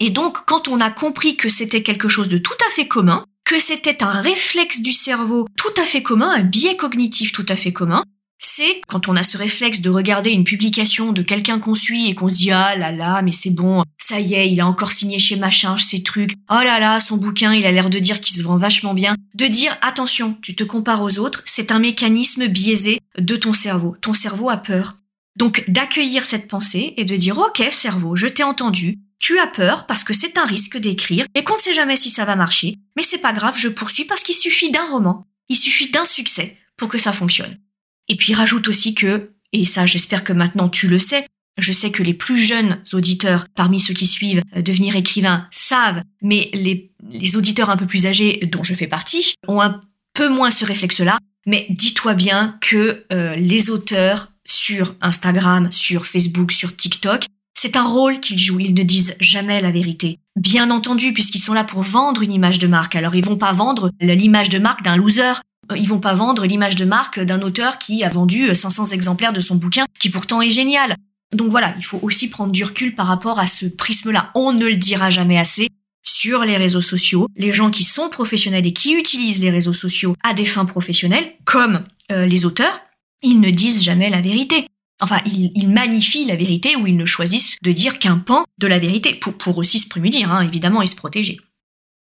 Et 0.00 0.10
donc 0.10 0.44
quand 0.44 0.66
on 0.68 0.80
a 0.80 0.90
compris 0.90 1.36
que 1.36 1.48
c'était 1.48 1.84
quelque 1.84 2.08
chose 2.08 2.28
de 2.28 2.38
tout 2.38 2.58
à 2.68 2.70
fait 2.74 2.88
commun, 2.88 3.24
que 3.44 3.60
c'était 3.60 4.02
un 4.02 4.10
réflexe 4.10 4.80
du 4.80 4.92
cerveau 4.92 5.46
tout 5.56 5.80
à 5.80 5.84
fait 5.84 6.02
commun, 6.02 6.30
un 6.30 6.42
biais 6.42 6.76
cognitif 6.76 7.30
tout 7.30 7.46
à 7.48 7.54
fait 7.54 7.72
commun, 7.72 8.02
c'est 8.38 8.80
quand 8.86 9.08
on 9.08 9.16
a 9.16 9.22
ce 9.22 9.36
réflexe 9.36 9.80
de 9.80 9.90
regarder 9.90 10.30
une 10.30 10.44
publication 10.44 11.12
de 11.12 11.22
quelqu'un 11.22 11.58
qu'on 11.58 11.74
suit 11.74 12.08
et 12.08 12.14
qu'on 12.14 12.28
se 12.28 12.34
dit 12.34 12.50
ah 12.50 12.76
là 12.76 12.92
là 12.92 13.22
mais 13.22 13.32
c'est 13.32 13.50
bon 13.50 13.82
ça 13.98 14.20
y 14.20 14.34
est 14.34 14.50
il 14.50 14.60
a 14.60 14.66
encore 14.66 14.92
signé 14.92 15.18
chez 15.18 15.36
machin 15.36 15.76
ces 15.78 16.02
trucs. 16.02 16.32
Oh 16.50 16.60
là 16.62 16.78
là 16.78 17.00
son 17.00 17.16
bouquin 17.16 17.54
il 17.54 17.66
a 17.66 17.72
l'air 17.72 17.90
de 17.90 17.98
dire 17.98 18.20
qu'il 18.20 18.36
se 18.36 18.42
vend 18.42 18.56
vachement 18.56 18.94
bien. 18.94 19.16
De 19.34 19.46
dire 19.46 19.76
attention 19.82 20.38
tu 20.42 20.54
te 20.54 20.64
compares 20.64 21.02
aux 21.02 21.18
autres 21.18 21.42
c'est 21.44 21.72
un 21.72 21.78
mécanisme 21.78 22.46
biaisé 22.46 23.00
de 23.18 23.36
ton 23.36 23.52
cerveau. 23.52 23.96
Ton 24.00 24.14
cerveau 24.14 24.48
a 24.48 24.56
peur. 24.56 24.96
Donc 25.36 25.64
d'accueillir 25.68 26.24
cette 26.24 26.48
pensée 26.48 26.94
et 26.96 27.04
de 27.04 27.16
dire 27.16 27.38
ok 27.38 27.62
cerveau 27.72 28.16
je 28.16 28.26
t'ai 28.26 28.42
entendu 28.42 28.98
tu 29.18 29.38
as 29.38 29.46
peur 29.46 29.86
parce 29.86 30.04
que 30.04 30.14
c'est 30.14 30.38
un 30.38 30.44
risque 30.44 30.76
d'écrire 30.76 31.26
et 31.34 31.42
qu'on 31.42 31.56
ne 31.56 31.60
sait 31.60 31.74
jamais 31.74 31.96
si 31.96 32.10
ça 32.10 32.24
va 32.24 32.36
marcher 32.36 32.76
mais 32.96 33.02
c'est 33.02 33.22
pas 33.22 33.32
grave 33.32 33.56
je 33.58 33.68
poursuis 33.68 34.04
parce 34.04 34.22
qu'il 34.22 34.34
suffit 34.34 34.70
d'un 34.70 34.88
roman. 34.90 35.26
Il 35.48 35.56
suffit 35.56 35.90
d'un 35.90 36.04
succès 36.04 36.58
pour 36.76 36.88
que 36.88 36.98
ça 36.98 37.12
fonctionne 37.12 37.58
et 38.08 38.16
puis 38.16 38.34
rajoute 38.34 38.68
aussi 38.68 38.94
que, 38.94 39.30
et 39.52 39.64
ça 39.64 39.86
j'espère 39.86 40.24
que 40.24 40.32
maintenant 40.32 40.68
tu 40.68 40.88
le 40.88 40.98
sais, 40.98 41.26
je 41.58 41.72
sais 41.72 41.90
que 41.90 42.02
les 42.02 42.14
plus 42.14 42.36
jeunes 42.36 42.82
auditeurs 42.92 43.46
parmi 43.54 43.80
ceux 43.80 43.94
qui 43.94 44.06
suivent 44.06 44.42
euh, 44.56 44.62
devenir 44.62 44.96
écrivain 44.96 45.46
savent, 45.50 46.02
mais 46.22 46.50
les, 46.52 46.90
les 47.10 47.36
auditeurs 47.36 47.70
un 47.70 47.76
peu 47.76 47.86
plus 47.86 48.06
âgés 48.06 48.40
dont 48.50 48.62
je 48.62 48.74
fais 48.74 48.86
partie 48.86 49.34
ont 49.48 49.60
un 49.60 49.80
peu 50.12 50.28
moins 50.28 50.50
ce 50.50 50.64
réflexe-là. 50.64 51.18
Mais 51.46 51.66
dis-toi 51.70 52.14
bien 52.14 52.58
que 52.60 53.04
euh, 53.12 53.36
les 53.36 53.70
auteurs 53.70 54.32
sur 54.44 54.94
Instagram, 55.00 55.70
sur 55.70 56.06
Facebook, 56.06 56.52
sur 56.52 56.74
TikTok 56.76 57.26
C'est 57.56 57.76
un 57.76 57.84
rôle 57.84 58.20
qu'ils 58.20 58.38
jouent, 58.38 58.60
ils 58.60 58.74
ne 58.74 58.82
disent 58.82 59.16
jamais 59.20 59.60
la 59.60 59.70
vérité. 59.70 60.18
Bien 60.36 60.70
entendu, 60.70 61.12
puisqu'ils 61.12 61.40
sont 61.40 61.54
là 61.54 61.64
pour 61.64 61.82
vendre 61.82 62.22
une 62.22 62.32
image 62.32 62.58
de 62.58 62.66
marque. 62.66 62.96
Alors 62.96 63.14
ils 63.14 63.24
vont 63.24 63.36
pas 63.36 63.52
vendre 63.52 63.90
l'image 64.00 64.48
de 64.48 64.58
marque 64.58 64.82
d'un 64.82 64.96
loser. 64.96 65.40
Ils 65.74 65.88
vont 65.88 66.00
pas 66.00 66.14
vendre 66.14 66.46
l'image 66.46 66.76
de 66.76 66.84
marque 66.84 67.20
d'un 67.20 67.42
auteur 67.42 67.78
qui 67.78 68.04
a 68.04 68.08
vendu 68.08 68.54
500 68.54 68.86
exemplaires 68.86 69.32
de 69.32 69.40
son 69.40 69.56
bouquin, 69.56 69.86
qui 69.98 70.10
pourtant 70.10 70.42
est 70.42 70.50
génial. 70.50 70.96
Donc 71.34 71.50
voilà, 71.50 71.74
il 71.78 71.84
faut 71.84 71.98
aussi 72.02 72.30
prendre 72.30 72.52
du 72.52 72.64
recul 72.64 72.94
par 72.94 73.06
rapport 73.06 73.38
à 73.38 73.46
ce 73.46 73.66
prisme-là. 73.66 74.30
On 74.34 74.52
ne 74.52 74.66
le 74.66 74.76
dira 74.76 75.10
jamais 75.10 75.38
assez. 75.38 75.68
Sur 76.04 76.44
les 76.44 76.56
réseaux 76.56 76.80
sociaux, 76.80 77.28
les 77.36 77.52
gens 77.52 77.70
qui 77.70 77.82
sont 77.82 78.08
professionnels 78.08 78.66
et 78.66 78.72
qui 78.72 78.94
utilisent 78.94 79.40
les 79.40 79.50
réseaux 79.50 79.72
sociaux 79.72 80.16
à 80.22 80.34
des 80.34 80.46
fins 80.46 80.64
professionnelles, 80.64 81.32
comme 81.44 81.84
euh, 82.12 82.26
les 82.26 82.44
auteurs, 82.46 82.80
ils 83.22 83.40
ne 83.40 83.50
disent 83.50 83.82
jamais 83.82 84.08
la 84.08 84.20
vérité. 84.20 84.66
Enfin, 85.00 85.20
ils, 85.26 85.68
magnifient 85.68 86.24
la 86.24 86.36
vérité 86.36 86.74
ou 86.76 86.86
ils 86.86 86.96
ne 86.96 87.04
choisissent 87.04 87.56
de 87.62 87.72
dire 87.72 87.98
qu'un 87.98 88.16
pan 88.16 88.44
de 88.58 88.66
la 88.66 88.78
vérité, 88.78 89.14
pour, 89.14 89.58
aussi 89.58 89.78
se 89.78 89.88
prémunir, 89.88 90.32
hein, 90.32 90.40
évidemment, 90.42 90.80
et 90.80 90.86
se 90.86 90.96
protéger. 90.96 91.38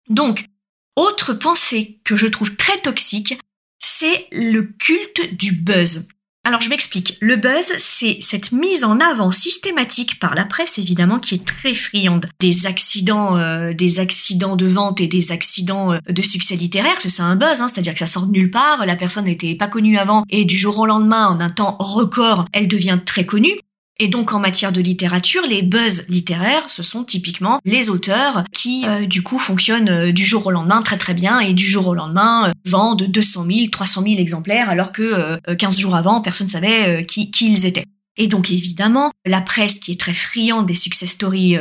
Donc, 0.09 0.45
autre 0.95 1.33
pensée 1.33 1.99
que 2.03 2.15
je 2.15 2.27
trouve 2.27 2.55
très 2.55 2.79
toxique, 2.81 3.39
c'est 3.83 4.27
le 4.31 4.63
culte 4.63 5.35
du 5.35 5.51
buzz. 5.51 6.07
Alors 6.45 6.59
je 6.59 6.69
m'explique. 6.69 7.17
Le 7.21 7.37
buzz, 7.37 7.71
c'est 7.77 8.17
cette 8.19 8.51
mise 8.51 8.83
en 8.83 8.99
avant 8.99 9.31
systématique 9.31 10.19
par 10.19 10.35
la 10.35 10.43
presse, 10.43 10.77
évidemment, 10.77 11.19
qui 11.19 11.35
est 11.35 11.45
très 11.45 11.73
friande 11.73 12.25
des 12.41 12.65
accidents, 12.65 13.37
euh, 13.37 13.73
des 13.73 14.01
accidents 14.01 14.57
de 14.57 14.65
vente 14.65 14.99
et 14.99 15.07
des 15.07 15.31
accidents 15.31 15.93
euh, 15.93 15.99
de 16.09 16.21
succès 16.21 16.55
littéraire. 16.55 16.95
C'est 16.99 17.07
ça 17.07 17.23
un 17.23 17.37
buzz, 17.37 17.61
hein, 17.61 17.69
c'est-à-dire 17.69 17.93
que 17.93 17.99
ça 17.99 18.07
sort 18.07 18.25
de 18.25 18.31
nulle 18.31 18.51
part. 18.51 18.85
La 18.85 18.97
personne 18.97 19.25
n'était 19.25 19.55
pas 19.55 19.69
connue 19.69 19.97
avant 19.97 20.25
et 20.29 20.43
du 20.43 20.57
jour 20.57 20.79
au 20.79 20.85
lendemain, 20.85 21.27
en 21.27 21.39
un 21.39 21.49
temps 21.49 21.77
record, 21.79 22.45
elle 22.51 22.67
devient 22.67 22.99
très 23.05 23.25
connue. 23.25 23.57
Et 23.99 24.07
donc 24.07 24.33
en 24.33 24.39
matière 24.39 24.71
de 24.71 24.81
littérature, 24.81 25.45
les 25.47 25.61
buzz 25.61 26.07
littéraires, 26.09 26.69
ce 26.69 26.81
sont 26.81 27.03
typiquement 27.03 27.59
les 27.63 27.89
auteurs 27.89 28.43
qui 28.51 28.85
euh, 28.87 29.05
du 29.05 29.21
coup 29.21 29.37
fonctionnent 29.37 29.89
euh, 29.89 30.11
du 30.11 30.25
jour 30.25 30.47
au 30.47 30.51
lendemain 30.51 30.81
très 30.81 30.97
très 30.97 31.13
bien 31.13 31.39
et 31.39 31.53
du 31.53 31.65
jour 31.65 31.87
au 31.87 31.93
lendemain 31.93 32.49
euh, 32.49 32.51
vendent 32.65 33.03
200 33.03 33.45
000, 33.45 33.67
300 33.71 34.01
000 34.01 34.15
exemplaires 34.15 34.69
alors 34.69 34.91
que 34.91 35.39
15 35.53 35.77
jours 35.77 35.95
avant 35.95 36.21
personne 36.21 36.49
savait 36.49 37.05
qui, 37.05 37.29
ils 37.41 37.65
étaient. 37.65 37.85
Et 38.17 38.27
donc 38.27 38.51
évidemment, 38.51 39.11
la 39.25 39.41
presse 39.41 39.79
qui 39.79 39.91
est 39.91 39.99
très 39.99 40.13
friande 40.13 40.65
des 40.65 40.73
success 40.73 41.09
stories 41.09 41.57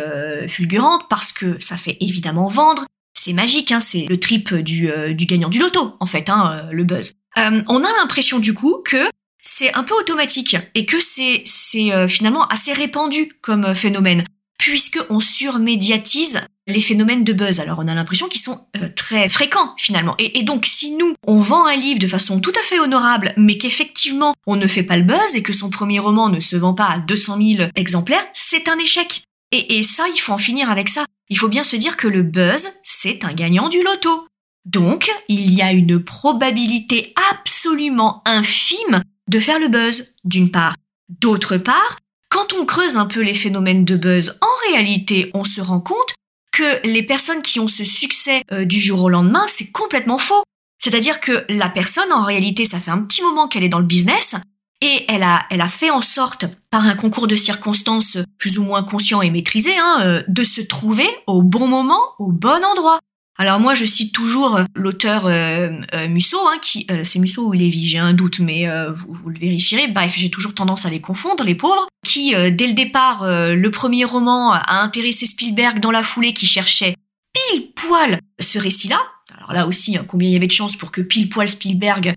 fulgurantes 0.49 1.03
parce 1.09 1.33
que 1.33 1.57
ça 1.61 1.77
fait 1.77 1.97
évidemment 2.01 2.47
vendre, 2.47 2.87
c'est 3.15 3.33
magique, 3.33 3.73
hein, 3.73 3.81
c'est 3.81 4.07
le 4.09 4.19
trip 4.19 4.55
du, 4.55 4.91
du 5.15 5.27
gagnant 5.27 5.49
du 5.49 5.59
loto 5.59 5.97
en 6.01 6.07
fait, 6.07 6.29
hein, 6.29 6.67
le 6.71 6.85
buzz. 6.85 7.13
on 7.37 7.85
a 7.85 7.97
l'impression 8.01 8.39
du 8.39 8.55
coup 8.55 8.83
que 8.85 9.09
c'est 9.55 9.75
un 9.75 9.83
peu 9.85 9.95
automatique 9.95 10.57
et 10.75 10.87
que 10.87 10.97
c'est 10.99 11.45
euh, 11.93 12.09
finalement 12.09 12.47
assez 12.49 12.73
répandu 12.73 13.33
comme 13.43 13.67
euh, 13.67 13.75
phénomène 13.75 14.25
puisque 14.59 14.99
on 15.11 15.21
surmédiatise 15.21 16.41
les 16.67 16.81
phénomènes 16.81 17.25
de 17.25 17.33
buzz. 17.33 17.61
Alors 17.61 17.81
on 17.81 17.89
a 17.89 17.95
l'impression 17.95 18.29
qu'ils 18.29 18.41
sont 18.41 18.67
euh, 18.77 18.89
très 18.95 19.29
fréquents 19.29 19.75
finalement. 19.77 20.15
Et, 20.19 20.39
et, 20.39 20.43
donc 20.43 20.65
si 20.65 20.93
nous, 20.93 21.15
on 21.27 21.39
vend 21.39 21.67
un 21.67 21.77
livre 21.77 21.99
de 21.99 22.07
façon 22.07 22.41
tout 22.41 22.53
à 22.59 22.63
fait 22.63 22.79
honorable, 22.79 23.35
mais 23.37 23.59
qu'effectivement 23.59 24.35
on 24.47 24.57
ne 24.57 24.67
fait 24.67 24.85
pas 24.85 24.97
le 24.97 25.03
buzz 25.03 25.35
et 25.35 25.43
que 25.43 25.53
son 25.53 25.69
premier 25.69 25.99
roman 25.99 26.31
ne 26.31 26.41
se 26.41 26.57
vend 26.57 26.73
pas 26.73 26.87
à 26.87 26.99
200 26.99 27.39
000 27.57 27.71
exemplaires, 27.75 28.25
c'est 28.33 28.69
un 28.69 28.79
échec. 28.79 29.23
Et, 29.51 29.79
et 29.79 29.83
ça, 29.83 30.05
il 30.15 30.19
faut 30.19 30.33
en 30.33 30.39
finir 30.39 30.71
avec 30.71 30.89
ça. 30.89 31.05
Il 31.29 31.37
faut 31.37 31.49
bien 31.49 31.65
se 31.65 31.77
dire 31.77 31.99
que 31.99 32.09
le 32.09 32.23
buzz, 32.23 32.71
c'est 32.85 33.23
un 33.25 33.35
gagnant 33.35 33.69
du 33.69 33.83
loto. 33.83 34.27
Donc, 34.65 35.11
il 35.29 35.53
y 35.53 35.61
a 35.61 35.73
une 35.73 36.03
probabilité 36.03 37.13
absolument 37.31 38.23
infime 38.25 39.03
de 39.29 39.39
faire 39.39 39.59
le 39.59 39.69
buzz, 39.69 40.15
d'une 40.25 40.51
part. 40.51 40.75
D'autre 41.09 41.57
part, 41.57 41.99
quand 42.29 42.55
on 42.55 42.65
creuse 42.65 42.97
un 42.97 43.07
peu 43.07 43.21
les 43.21 43.35
phénomènes 43.35 43.85
de 43.85 43.97
buzz, 43.97 44.39
en 44.41 44.71
réalité, 44.71 45.31
on 45.35 45.45
se 45.45 45.61
rend 45.61 45.81
compte 45.81 46.15
que 46.53 46.87
les 46.87 47.03
personnes 47.03 47.43
qui 47.43 47.61
ont 47.61 47.69
ce 47.69 47.85
succès 47.85 48.43
euh, 48.53 48.65
du 48.65 48.81
jour 48.81 49.03
au 49.03 49.09
lendemain, 49.09 49.45
c'est 49.49 49.73
complètement 49.73 50.19
faux. 50.19 50.43
C'est-à-dire 50.79 51.21
que 51.21 51.45
la 51.49 51.69
personne, 51.69 52.13
en 52.13 52.25
réalité, 52.25 52.65
ça 52.65 52.81
fait 52.81 52.91
un 52.91 53.03
petit 53.03 53.23
moment 53.23 53.49
qu'elle 53.49 53.65
est 53.65 53.69
dans 53.69 53.79
le 53.79 53.87
business, 53.87 54.37
et 54.83 55.05
elle 55.09 55.23
a, 55.23 55.47
elle 55.51 55.61
a 55.61 55.69
fait 55.69 55.91
en 55.91 56.01
sorte, 56.01 56.47
par 56.71 56.87
un 56.87 56.97
concours 56.97 57.29
de 57.29 57.37
circonstances 57.37 58.19
plus 58.37 58.59
ou 58.59 58.65
moins 58.65 58.83
conscient 58.83 59.23
et 59.23 59.31
maîtrisé, 59.31 59.77
hein, 59.79 59.99
euh, 60.01 60.23
de 60.27 60.43
se 60.43 60.61
trouver 60.61 61.09
au 61.27 61.43
bon 61.43 61.69
moment, 61.69 62.01
au 62.19 62.33
bon 62.33 62.65
endroit. 62.65 62.99
Alors 63.39 63.61
moi, 63.61 63.75
je 63.75 63.85
cite 63.85 64.13
toujours 64.13 64.57
euh, 64.57 64.65
l'auteur 64.75 65.27
euh, 65.27 65.71
euh, 65.95 66.09
Musso, 66.09 66.39
hein, 66.47 66.59
qui 66.61 66.87
c'est 67.05 67.19
Musso 67.19 67.47
ou 67.47 67.53
Lévy, 67.53 67.87
j'ai 67.87 67.99
un 67.99 68.13
doute, 68.13 68.39
mais 68.41 68.67
vous, 68.91 69.15
vous, 69.15 69.31
le 69.31 69.39
vérifierez. 69.39 69.89
Bref, 69.89 70.15
j'ai 70.17 70.31
toujours 70.31 70.55
tendance 70.55 70.87
à 70.87 70.91
les 70.91 71.01
confondre, 71.01 71.45
les 71.45 71.55
pauvres, 71.55 71.89
qui 72.07 72.33
dès 72.33 72.67
le 72.67 72.75
départ, 72.75 73.25
le 73.25 73.71
premier 73.71 74.05
roman 74.05 74.53
a 74.53 74.83
intéressé 74.83 75.27
Spielberg 75.27 75.81
dans 75.81 75.91
la 75.91 76.03
foulée, 76.03 76.35
qui 76.35 76.47
cherchait 76.47 76.97
pile 77.33 77.73
poil 77.75 78.21
ce 78.39 78.59
récit-là. 78.59 79.01
Alors 79.37 79.53
là 79.53 79.67
aussi, 79.67 79.97
hein, 79.97 80.05
combien 80.07 80.29
il 80.29 80.33
y 80.33 80.37
avait 80.37 80.47
de 80.47 80.53
chances 80.53 80.77
pour 80.77 80.91
que 80.91 81.01
pile 81.01 81.29
poil 81.29 81.49
Spielberg 81.49 82.15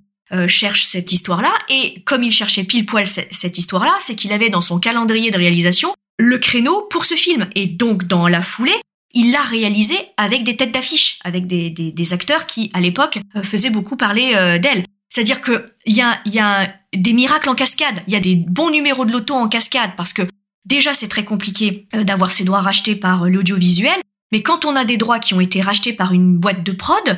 cherche 0.48 0.84
cette 0.84 1.12
histoire-là? 1.12 1.54
Et 1.70 2.02
comme 2.06 2.24
il 2.24 2.32
cherchait 2.32 2.64
pile 2.64 2.86
poil 2.86 3.08
cette 3.08 3.58
histoire-là, 3.58 3.96
c'est 4.00 4.16
qu'il 4.16 4.34
avait 4.34 4.50
dans 4.50 4.62
son 4.62 4.80
calendrier 4.80 5.32
de 5.32 5.38
réalisation 5.38 5.94
le 6.18 6.38
créneau 6.38 6.88
pour 6.90 7.06
ce 7.06 7.16
film. 7.16 7.48
Et 7.56 7.68
donc 7.68 8.06
dans 8.06 8.28
la 8.28 8.42
foulée, 8.42 8.80
il 9.16 9.32
l'a 9.32 9.42
réalisé 9.42 9.98
avec 10.18 10.44
des 10.44 10.58
têtes 10.58 10.74
d'affiche, 10.74 11.20
avec 11.24 11.48
des, 11.48 11.70
des, 11.70 12.14
acteurs 12.14 12.46
qui, 12.46 12.70
à 12.74 12.82
l'époque, 12.82 13.20
euh, 13.36 13.42
faisaient 13.42 13.70
beaucoup 13.70 13.96
parler 13.96 14.34
euh, 14.36 14.60
d'elle. 14.60 14.86
C'est-à-dire 15.10 15.42
que 15.42 15.66
il 15.86 15.96
y 15.96 16.02
a, 16.02 16.20
y 16.26 16.40
a 16.40 16.68
des 16.94 17.14
miracles 17.14 17.50
en 17.50 17.56
cascade, 17.56 18.04
il 18.08 18.14
y 18.14 18.18
a 18.18 18.20
des 18.20 18.36
bons 18.36 18.70
numéros 18.70 19.06
de 19.06 19.14
loto 19.14 19.34
en 19.34 19.48
cascade, 19.48 19.92
parce 19.96 20.12
que 20.12 20.24
déjà 20.66 20.94
c'est 20.94 21.08
très 21.08 21.24
compliqué 21.24 21.88
euh, 21.96 22.04
d'avoir 22.04 22.32
ses 22.32 22.44
droits 22.44 22.62
rachetés 22.62 22.96
par 22.96 23.24
l'audiovisuel, 23.30 24.00
mais 24.34 24.42
quand 24.42 24.66
on 24.66 24.76
a 24.76 24.84
des 24.84 24.98
droits 24.98 25.20
qui 25.20 25.34
ont 25.34 25.40
été 25.40 25.62
rachetés 25.62 25.94
par 25.94 26.12
une 26.12 26.38
boîte 26.38 26.64
de 26.64 26.74
prod, 26.74 27.18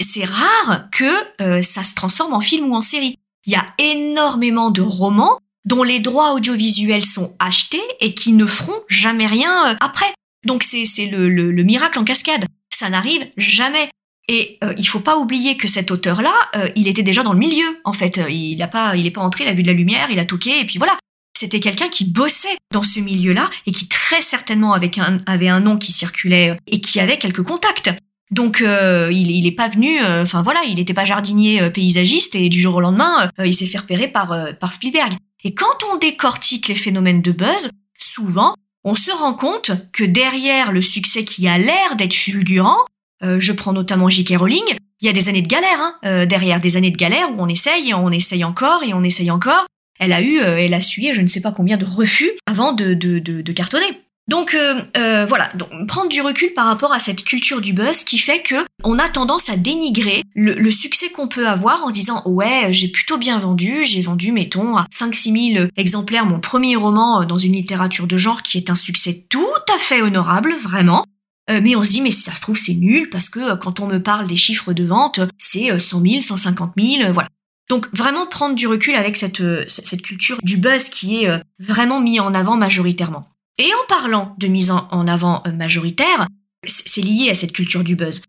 c'est 0.00 0.24
rare 0.24 0.90
que 0.90 1.62
ça 1.62 1.82
se 1.82 1.94
transforme 1.94 2.34
en 2.34 2.40
film 2.40 2.66
ou 2.70 2.74
en 2.74 2.82
série. 2.82 3.16
Il 3.46 3.52
y 3.54 3.56
a 3.56 3.64
énormément 3.78 4.70
de 4.70 4.82
romans 4.82 5.38
dont 5.64 5.82
les 5.82 5.98
droits 5.98 6.34
audiovisuels 6.34 7.06
sont 7.06 7.34
achetés 7.38 7.80
et 8.00 8.12
qui 8.12 8.32
ne 8.34 8.44
feront 8.44 8.78
jamais 8.88 9.26
rien 9.26 9.78
après. 9.80 10.12
Donc 10.44 10.62
c'est 10.62 10.84
c'est 10.84 11.06
le, 11.06 11.28
le, 11.28 11.62
miracle 11.62 11.98
en 11.98 12.04
cascade. 12.04 12.44
Ça 12.70 12.88
n'arrive 12.88 13.26
jamais. 13.36 13.88
Et 14.28 14.58
euh, 14.62 14.74
il 14.78 14.86
faut 14.86 15.00
pas 15.00 15.16
oublier 15.16 15.56
que 15.56 15.68
cet 15.68 15.90
auteur-là, 15.90 16.32
euh, 16.56 16.68
il 16.76 16.88
était 16.88 17.02
déjà 17.02 17.22
dans 17.22 17.32
le 17.32 17.38
milieu. 17.38 17.80
En 17.84 17.92
fait, 17.92 18.18
euh, 18.18 18.30
il 18.30 18.60
a 18.62 18.68
pas, 18.68 18.96
il 18.96 19.06
est 19.06 19.10
pas 19.10 19.20
entré, 19.20 19.44
il 19.44 19.48
a 19.48 19.52
vu 19.52 19.62
de 19.62 19.66
la 19.66 19.72
lumière, 19.72 20.08
il 20.10 20.18
a 20.18 20.24
toqué, 20.24 20.60
et 20.60 20.64
puis 20.64 20.78
voilà. 20.78 20.96
C'était 21.36 21.60
quelqu'un 21.60 21.88
qui 21.88 22.04
bossait 22.04 22.56
dans 22.72 22.84
ce 22.84 23.00
milieu-là 23.00 23.50
et 23.66 23.72
qui 23.72 23.88
très 23.88 24.22
certainement 24.22 24.74
avait 24.74 25.48
un, 25.48 25.60
nom 25.60 25.76
qui 25.76 25.90
circulait 25.90 26.56
et 26.68 26.80
qui 26.80 27.00
avait 27.00 27.18
quelques 27.18 27.42
contacts. 27.42 27.90
Donc 28.30 28.60
il, 28.60 29.30
il 29.30 29.46
est 29.46 29.56
pas 29.56 29.66
venu, 29.66 29.98
enfin 30.04 30.42
voilà, 30.42 30.62
il 30.68 30.76
n'était 30.76 30.94
pas 30.94 31.04
jardinier 31.04 31.68
paysagiste 31.70 32.36
et 32.36 32.48
du 32.48 32.60
jour 32.60 32.76
au 32.76 32.80
lendemain, 32.80 33.28
il 33.44 33.54
s'est 33.54 33.66
fait 33.66 33.78
repérer 33.78 34.06
par 34.06 34.36
par 34.60 34.72
Spielberg. 34.72 35.14
Et 35.42 35.52
quand 35.52 35.82
on 35.92 35.96
décortique 35.96 36.68
les 36.68 36.76
phénomènes 36.76 37.22
de 37.22 37.32
buzz, 37.32 37.70
souvent 37.98 38.54
on 38.84 38.94
se 38.94 39.10
rend 39.10 39.34
compte 39.34 39.72
que 39.92 40.04
derrière 40.04 40.72
le 40.72 40.82
succès 40.82 41.24
qui 41.24 41.48
a 41.48 41.58
l'air 41.58 41.96
d'être 41.96 42.14
fulgurant, 42.14 42.78
euh, 43.22 43.38
je 43.38 43.52
prends 43.52 43.72
notamment 43.72 44.08
J.K. 44.08 44.36
Rowling, 44.36 44.76
il 45.00 45.06
y 45.06 45.08
a 45.08 45.12
des 45.12 45.28
années 45.28 45.42
de 45.42 45.48
galère, 45.48 45.80
hein, 45.80 45.94
euh, 46.04 46.26
derrière 46.26 46.60
des 46.60 46.76
années 46.76 46.90
de 46.90 46.96
galère 46.96 47.30
où 47.30 47.34
on 47.38 47.48
essaye, 47.48 47.94
on 47.94 48.10
essaye 48.10 48.44
encore 48.44 48.82
et 48.82 48.94
on 48.94 49.02
essaye 49.02 49.30
encore. 49.30 49.66
Elle 49.98 50.12
a 50.12 50.20
eu, 50.20 50.40
euh, 50.40 50.58
elle 50.58 50.74
a 50.74 50.80
suivi 50.80 51.12
je 51.12 51.20
ne 51.20 51.28
sais 51.28 51.40
pas 51.40 51.52
combien 51.52 51.76
de 51.76 51.84
refus 51.84 52.32
avant 52.46 52.72
de, 52.72 52.94
de, 52.94 53.18
de 53.18 53.52
cartonner. 53.52 54.00
Donc 54.28 54.54
euh, 54.54 54.80
euh, 54.96 55.26
voilà, 55.26 55.50
donc 55.54 55.68
prendre 55.88 56.08
du 56.08 56.20
recul 56.20 56.54
par 56.54 56.66
rapport 56.66 56.92
à 56.92 57.00
cette 57.00 57.24
culture 57.24 57.60
du 57.60 57.72
buzz 57.72 58.04
qui 58.04 58.18
fait 58.18 58.40
que 58.40 58.54
on 58.84 59.00
a 59.00 59.08
tendance 59.08 59.48
à 59.48 59.56
dénigrer 59.56 60.22
le, 60.36 60.70
succès 60.70 61.10
qu'on 61.10 61.26
peut 61.26 61.48
avoir 61.48 61.84
en 61.84 61.90
disant 61.90 62.22
ouais 62.24 62.68
j'ai 62.70 62.88
plutôt 62.88 63.18
bien 63.18 63.40
vendu, 63.40 63.82
j'ai 63.82 64.00
vendu 64.00 64.30
mettons 64.30 64.76
à 64.76 64.86
5-6 64.94 65.54
000 65.54 65.66
exemplaires 65.76 66.24
mon 66.24 66.38
premier 66.38 66.76
roman 66.76 67.22
euh, 67.22 67.24
dans 67.24 67.38
une 67.38 67.52
littérature 67.52 68.06
de 68.06 68.16
genre 68.16 68.42
qui 68.42 68.58
est 68.58 68.70
un 68.70 68.76
succès 68.76 69.26
tout 69.28 69.44
à 69.74 69.78
fait 69.78 70.02
honorable 70.02 70.54
vraiment. 70.54 71.04
mais 71.50 71.74
on 71.74 71.82
se 71.82 71.90
dit 71.90 72.00
mais 72.00 72.12
ça 72.12 72.32
se 72.32 72.40
trouve 72.40 72.56
c'est 72.56 72.74
nul 72.74 73.10
parce 73.10 73.28
que 73.28 73.56
quand 73.56 73.80
on 73.80 73.88
me 73.88 74.00
parle 74.00 74.28
des 74.28 74.36
chiffres 74.36 74.72
de 74.72 74.84
vente 74.84 75.18
c'est 75.36 75.78
100 75.78 76.00
000, 76.00 76.22
150 76.22 76.74
000, 76.78 77.12
voilà. 77.12 77.28
Donc 77.68 77.88
vraiment 77.92 78.26
prendre 78.26 78.54
du 78.54 78.68
recul 78.68 78.94
avec 78.94 79.16
cette, 79.16 79.42
cette 79.68 80.02
culture 80.02 80.38
du 80.42 80.58
buzz 80.58 80.90
qui 80.90 81.24
est 81.24 81.42
vraiment 81.58 82.00
mis 82.00 82.20
en 82.20 82.34
avant 82.34 82.56
majoritairement. 82.56 83.31
Et 83.58 83.72
en 83.74 83.86
parlant 83.88 84.34
de 84.38 84.46
mise 84.46 84.70
en 84.70 85.06
avant 85.06 85.42
euh, 85.46 85.52
majoritaire, 85.52 86.26
c'est 86.66 87.02
lié 87.02 87.30
à 87.30 87.34
cette 87.34 87.52
culture 87.52 87.84
du 87.84 87.96
buzz. 87.96 88.22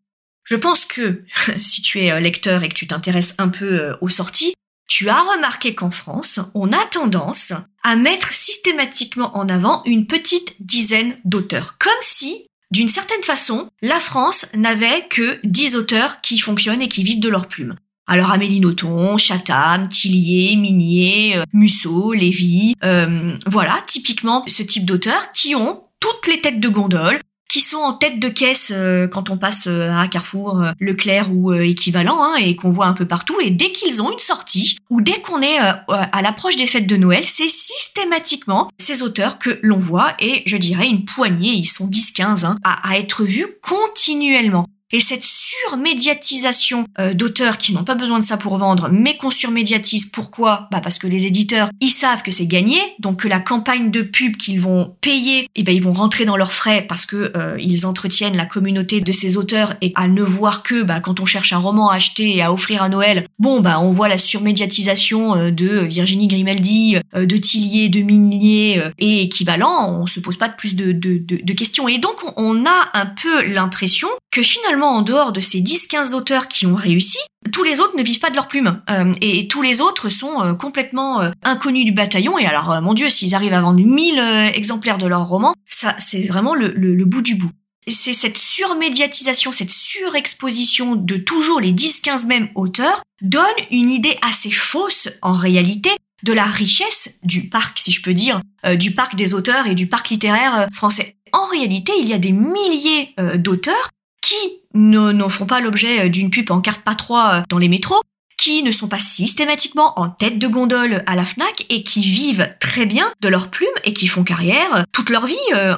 Je 0.43 0.55
pense 0.55 0.85
que 0.85 1.23
si 1.59 1.81
tu 1.81 1.99
es 1.99 2.11
euh, 2.11 2.19
lecteur 2.19 2.63
et 2.63 2.69
que 2.69 2.75
tu 2.75 2.87
t'intéresses 2.87 3.35
un 3.37 3.49
peu 3.49 3.81
euh, 3.81 3.95
aux 4.01 4.09
sorties, 4.09 4.53
tu 4.87 5.09
as 5.09 5.21
remarqué 5.21 5.73
qu'en 5.73 5.91
France, 5.91 6.39
on 6.53 6.71
a 6.71 6.85
tendance 6.85 7.53
à 7.83 7.95
mettre 7.95 8.33
systématiquement 8.33 9.35
en 9.37 9.49
avant 9.49 9.81
une 9.85 10.05
petite 10.05 10.55
dizaine 10.59 11.17
d'auteurs. 11.25 11.77
Comme 11.79 11.91
si, 12.01 12.45
d'une 12.69 12.89
certaine 12.89 13.23
façon, 13.23 13.69
la 13.81 13.99
France 13.99 14.47
n'avait 14.53 15.07
que 15.07 15.39
10 15.43 15.75
auteurs 15.77 16.21
qui 16.21 16.37
fonctionnent 16.37 16.81
et 16.81 16.89
qui 16.89 17.03
vivent 17.03 17.21
de 17.21 17.29
leur 17.29 17.47
plume. 17.47 17.75
Alors 18.05 18.31
Amélie 18.31 18.59
Nothomb, 18.59 19.17
Chatham, 19.17 19.87
Tillier, 19.87 20.57
Minier, 20.57 21.37
euh, 21.37 21.43
Musso, 21.53 22.11
Lévy, 22.11 22.75
euh, 22.83 23.37
voilà, 23.47 23.81
typiquement 23.87 24.43
ce 24.47 24.61
type 24.61 24.85
d'auteurs 24.85 25.31
qui 25.31 25.55
ont 25.55 25.83
toutes 26.01 26.27
les 26.27 26.41
têtes 26.41 26.59
de 26.59 26.67
gondole, 26.67 27.21
qui 27.49 27.61
sont 27.61 27.77
en 27.77 27.93
tête 27.93 28.19
de 28.19 28.27
caisse 28.27 28.73
euh, 28.75 29.07
quand 29.07 29.29
on 29.29 29.37
passe 29.37 29.67
euh, 29.67 29.89
à 29.89 30.09
Carrefour, 30.09 30.61
Leclerc 30.81 31.33
ou 31.33 31.53
équivalent, 31.53 32.21
hein, 32.21 32.35
et 32.35 32.57
qu'on 32.57 32.71
voit 32.71 32.87
un 32.87 32.93
peu 32.93 33.07
partout. 33.07 33.39
Et 33.41 33.51
dès 33.51 33.71
qu'ils 33.71 34.01
ont 34.01 34.11
une 34.11 34.19
sortie, 34.19 34.77
ou 34.89 34.99
dès 34.99 35.21
qu'on 35.21 35.41
est 35.41 35.57
à 35.57 36.21
l'approche 36.21 36.57
des 36.57 36.67
fêtes 36.67 36.87
de 36.87 36.97
Noël, 36.97 37.23
c'est 37.23 37.49
systématiquement 37.49 38.69
ces 38.77 39.01
auteurs 39.01 39.39
que 39.39 39.59
l'on 39.63 39.79
voit, 39.79 40.13
et 40.19 40.43
je 40.45 40.57
dirais 40.57 40.89
une 40.89 41.05
poignée, 41.05 41.53
ils 41.53 41.69
sont 41.69 41.87
10-15, 41.87 42.45
hein, 42.45 42.57
à 42.65 42.97
être 42.97 43.23
vus 43.23 43.47
continuellement. 43.61 44.67
Et 44.95 44.99
cette 44.99 45.23
surmédiatisation 45.23 46.85
euh, 46.99 47.15
d'auteurs 47.15 47.57
qui 47.57 47.73
n'ont 47.73 47.83
pas 47.83 47.95
besoin 47.95 48.19
de 48.19 48.23
ça 48.23 48.37
pour 48.37 48.57
vendre, 48.57 48.89
mais 48.91 49.17
qu'on 49.17 49.31
surmédiatise, 49.31 50.05
pourquoi? 50.05 50.67
Bah 50.71 50.81
parce 50.81 50.99
que 50.99 51.07
les 51.07 51.25
éditeurs, 51.25 51.71
ils 51.81 51.89
savent 51.89 52.21
que 52.21 52.29
c'est 52.29 52.45
gagné, 52.45 52.77
donc 52.99 53.21
que 53.21 53.27
la 53.27 53.39
campagne 53.39 53.89
de 53.89 54.03
pub 54.03 54.37
qu'ils 54.37 54.61
vont 54.61 54.95
payer, 55.01 55.49
eh 55.55 55.63
ben 55.63 55.75
ils 55.75 55.81
vont 55.81 55.93
rentrer 55.93 56.25
dans 56.25 56.37
leurs 56.37 56.53
frais 56.53 56.85
parce 56.87 57.07
que 57.07 57.31
euh, 57.35 57.57
ils 57.59 57.87
entretiennent 57.87 58.37
la 58.37 58.45
communauté 58.45 59.01
de 59.01 59.11
ces 59.11 59.35
auteurs 59.35 59.73
et 59.81 59.93
à 59.95 60.07
ne 60.07 60.21
voir 60.21 60.61
que 60.61 60.83
bah 60.83 60.99
quand 60.99 61.19
on 61.19 61.25
cherche 61.25 61.53
un 61.53 61.57
roman 61.57 61.89
à 61.89 61.95
acheter 61.95 62.37
et 62.37 62.43
à 62.43 62.53
offrir 62.53 62.83
à 62.83 62.89
Noël, 62.89 63.25
bon 63.39 63.61
bah 63.61 63.79
on 63.79 63.89
voit 63.89 64.09
la 64.09 64.19
surmédiatisation 64.19 65.35
euh, 65.35 65.49
de 65.49 65.79
Virginie 65.79 66.27
Grimaldi, 66.27 66.97
de 67.15 67.37
Tillier, 67.37 67.89
de 67.89 68.01
Minier 68.01 68.79
et 68.99 69.23
équivalent, 69.23 70.01
on 70.01 70.05
se 70.05 70.19
pose 70.19 70.37
pas 70.37 70.49
de 70.49 70.55
plus 70.55 70.75
de, 70.75 70.91
de, 70.91 71.17
de, 71.17 71.39
de 71.43 71.53
questions. 71.53 71.87
Et 71.87 71.97
donc 71.97 72.17
on 72.37 72.63
a 72.67 72.89
un 72.93 73.07
peu 73.07 73.43
l'impression 73.47 74.07
que 74.33 74.41
finalement 74.41 74.97
en 74.97 75.03
dehors 75.03 75.31
de 75.31 75.41
ces 75.41 75.59
10-15 75.59 76.13
auteurs 76.15 76.47
qui 76.47 76.65
ont 76.65 76.73
réussi, 76.73 77.19
tous 77.51 77.63
les 77.63 77.79
autres 77.79 77.95
ne 77.95 78.01
vivent 78.01 78.19
pas 78.19 78.31
de 78.31 78.35
leur 78.35 78.47
plume. 78.47 78.81
Euh, 78.89 79.13
et 79.21 79.47
tous 79.47 79.61
les 79.61 79.79
autres 79.79 80.09
sont 80.09 80.41
euh, 80.41 80.53
complètement 80.55 81.21
euh, 81.21 81.29
inconnus 81.43 81.85
du 81.85 81.91
bataillon. 81.91 82.39
Et 82.39 82.45
alors, 82.47 82.81
mon 82.81 82.95
Dieu, 82.95 83.09
s'ils 83.09 83.35
arrivent 83.35 83.53
à 83.53 83.61
vendre 83.61 83.79
1000 83.79 84.19
exemplaires 84.55 84.97
de 84.97 85.05
leur 85.05 85.27
roman, 85.27 85.53
ça, 85.67 85.95
c'est 85.99 86.23
vraiment 86.23 86.55
le, 86.55 86.69
le 86.69 87.05
bout 87.05 87.21
du 87.21 87.35
bout. 87.35 87.51
C'est 87.87 88.13
cette 88.13 88.37
surmédiatisation, 88.37 89.51
cette 89.51 89.69
surexposition 89.69 90.95
de 90.95 91.17
toujours 91.17 91.59
les 91.61 91.73
10-15 91.73 92.25
mêmes 92.25 92.49
auteurs 92.55 93.03
donne 93.21 93.43
une 93.69 93.89
idée 93.89 94.17
assez 94.21 94.51
fausse, 94.51 95.09
en 95.21 95.33
réalité, 95.33 95.91
de 96.23 96.33
la 96.33 96.45
richesse 96.45 97.19
du 97.23 97.49
parc, 97.49 97.77
si 97.77 97.91
je 97.91 98.01
peux 98.01 98.13
dire, 98.13 98.39
du 98.75 98.91
parc 98.91 99.15
des 99.15 99.33
auteurs 99.33 99.67
et 99.67 99.75
du 99.75 99.87
parc 99.87 100.09
littéraire 100.09 100.67
français. 100.73 101.17
En 101.33 101.45
réalité, 101.45 101.91
il 101.99 102.07
y 102.07 102.13
a 102.13 102.19
des 102.19 102.31
milliers 102.31 103.13
d'auteurs 103.35 103.89
qui 104.23 104.61
ne, 104.73 105.27
font 105.27 105.45
pas 105.45 105.59
l'objet 105.59 106.05
euh, 106.05 106.09
d'une 106.09 106.31
pub 106.31 106.49
en 106.49 106.61
carte 106.61 106.81
pas 106.81 106.95
3 106.95 107.33
euh, 107.33 107.41
dans 107.49 107.59
les 107.59 107.69
métros, 107.69 108.01
qui 108.37 108.63
ne 108.63 108.71
sont 108.71 108.87
pas 108.87 108.97
systématiquement 108.97 109.99
en 109.99 110.09
tête 110.09 110.39
de 110.39 110.47
gondole 110.47 111.03
à 111.05 111.15
la 111.15 111.25
FNAC 111.25 111.67
et 111.69 111.83
qui 111.83 112.01
vivent 112.01 112.49
très 112.59 112.87
bien 112.87 113.13
de 113.21 113.27
leur 113.27 113.49
plume 113.49 113.69
et 113.83 113.93
qui 113.93 114.07
font 114.07 114.23
carrière 114.23 114.75
euh, 114.75 114.83
toute 114.91 115.11
leur 115.11 115.27
vie 115.27 115.35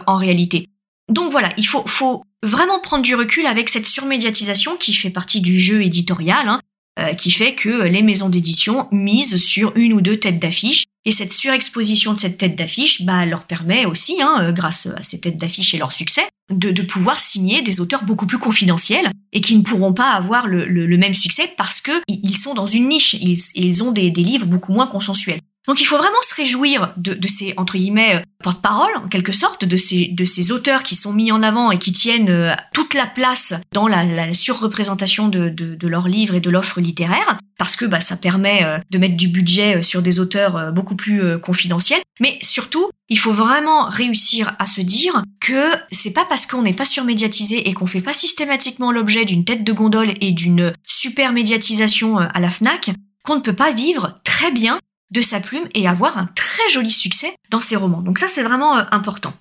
en 0.08 0.16
réalité. 0.16 0.70
Donc 1.10 1.32
voilà, 1.32 1.52
il 1.58 1.68
faut, 1.68 1.84
faut 1.86 2.24
vraiment 2.42 2.80
prendre 2.80 3.04
du 3.04 3.14
recul 3.14 3.46
avec 3.46 3.70
cette 3.70 3.86
surmédiatisation 3.86 4.78
qui 4.78 4.94
fait 4.94 5.10
partie 5.10 5.42
du 5.42 5.60
jeu 5.60 5.84
éditorial, 5.84 6.48
hein, 6.48 7.14
qui 7.16 7.30
fait 7.30 7.54
que 7.54 7.84
les 7.84 8.02
maisons 8.02 8.30
d'édition 8.30 8.88
misent 8.92 9.38
sur 9.38 9.74
une 9.76 9.94
ou 9.94 10.02
deux 10.02 10.18
têtes 10.18 10.40
d'affiche. 10.40 10.86
Et 11.06 11.12
cette 11.12 11.34
surexposition 11.34 12.14
de 12.14 12.20
cette 12.20 12.38
tête 12.38 12.56
d'affiche 12.56 13.04
bah, 13.04 13.26
leur 13.26 13.46
permet 13.46 13.86
aussi, 13.86 14.22
hein, 14.22 14.52
grâce 14.52 14.88
à 14.88 15.04
ces 15.04 15.20
têtes 15.20 15.38
d'affiche 15.38 15.74
et 15.76 15.78
leur 15.78 15.94
succès, 15.94 16.24
de, 16.50 16.82
pouvoir 16.82 17.20
signer 17.20 17.62
des 17.62 17.80
auteurs 17.80 18.04
beaucoup 18.04 18.28
plus 18.28 18.38
confidentiels 18.38 19.10
et 19.34 19.42
qui 19.42 19.56
ne 19.56 19.64
pourront 19.64 19.94
pas 19.94 20.12
avoir 20.12 20.48
le, 20.48 20.98
même 20.98 21.14
succès 21.14 21.52
parce 21.58 21.82
que 21.82 21.92
ils 22.08 22.38
sont 22.38 22.54
dans 22.54 22.68
une 22.68 22.88
niche, 22.88 23.14
ils, 23.14 23.84
ont 23.84 23.92
des 23.92 24.10
livres 24.10 24.46
beaucoup 24.46 24.74
moins 24.74 24.88
consensuels. 24.88 25.40
Donc 25.68 25.82
il 25.82 25.86
faut 25.86 25.98
vraiment 25.98 26.22
se 26.28 26.36
réjouir 26.36 26.94
de, 26.98 27.18
ces 27.28 27.54
entre 27.58 27.78
guillemets 27.78 28.16
euh, 28.16 28.22
porte-parole 28.44 28.92
en 29.04 29.08
quelque 29.08 29.32
sorte 29.32 29.66
de 29.66 29.78
ces 29.78 30.08
de 30.10 30.26
ces 30.26 30.52
auteurs 30.52 30.84
qui 30.84 30.96
sont 30.96 31.12
mis 31.12 31.32
en 31.32 31.42
avant 31.42 31.72
et 31.72 31.80
qui 31.80 31.92
tiennent 31.92 32.30
euh, 32.30 32.54
toute 32.74 32.94
la 32.94 33.08
place 33.08 33.54
dans 33.74 33.88
la, 33.88 34.04
la 34.04 34.34
surreprésentation 34.34 35.28
de, 35.28 35.50
de, 35.50 35.76
de 35.76 35.88
leurs 35.88 36.08
livres 36.08 36.36
et 36.36 36.40
de 36.40 36.50
l'offre 36.50 36.80
littéraire 36.80 37.40
parce 37.58 37.76
que 37.76 37.86
bah, 37.86 38.00
ça 38.00 38.18
permet 38.18 38.64
euh, 38.64 38.78
de 38.92 38.98
mettre 38.98 39.18
du 39.18 39.28
budget 39.28 39.82
sur 39.82 40.02
des 40.02 40.20
auteurs 40.20 40.72
beaucoup 40.72 40.96
plus 40.96 41.40
confidentiels. 41.40 42.02
Mais 42.20 42.38
surtout, 42.42 42.90
il 43.10 43.18
faut 43.18 43.34
vraiment 43.34 43.88
réussir 43.90 44.56
à 44.60 44.66
se 44.66 44.82
dire 44.82 45.24
que 45.40 45.72
c'est 45.92 46.14
pas 46.14 46.26
parce 46.26 46.46
qu'on 46.46 46.62
n'est 46.62 46.74
pas 46.74 46.86
surmédiatisé 46.86 47.68
et 47.68 47.74
qu'on 47.74 47.88
fait 47.88 48.02
pas 48.02 48.14
systématiquement 48.14 48.92
l'objet 48.92 49.26
d'une 49.26 49.46
tête 49.46 49.64
de 49.64 49.74
gondole 49.74 50.14
et 50.22 50.32
d'une 50.32 50.74
super 50.86 51.34
médiatisation 51.34 52.18
à 52.18 52.40
la 52.40 52.50
Fnac 52.50 52.92
qu'on 53.24 53.36
ne 53.36 53.42
peut 53.42 53.54
pas 53.54 53.72
vivre 53.72 54.20
très 54.24 54.52
bien 54.52 54.80
de 55.12 55.22
sa 55.22 55.40
plume 55.40 55.68
et 55.74 55.88
avoir 55.88 56.18
un 56.18 56.28
très 56.36 56.70
joli 56.70 56.92
succès 56.92 57.34
dans 57.50 57.62
ses 57.62 57.76
romans. 57.76 58.02
Donc 58.02 58.18
ça, 58.18 58.28
c'est 58.28 58.44
vraiment 58.44 58.78
euh, 58.78 58.84
important. 58.92 59.34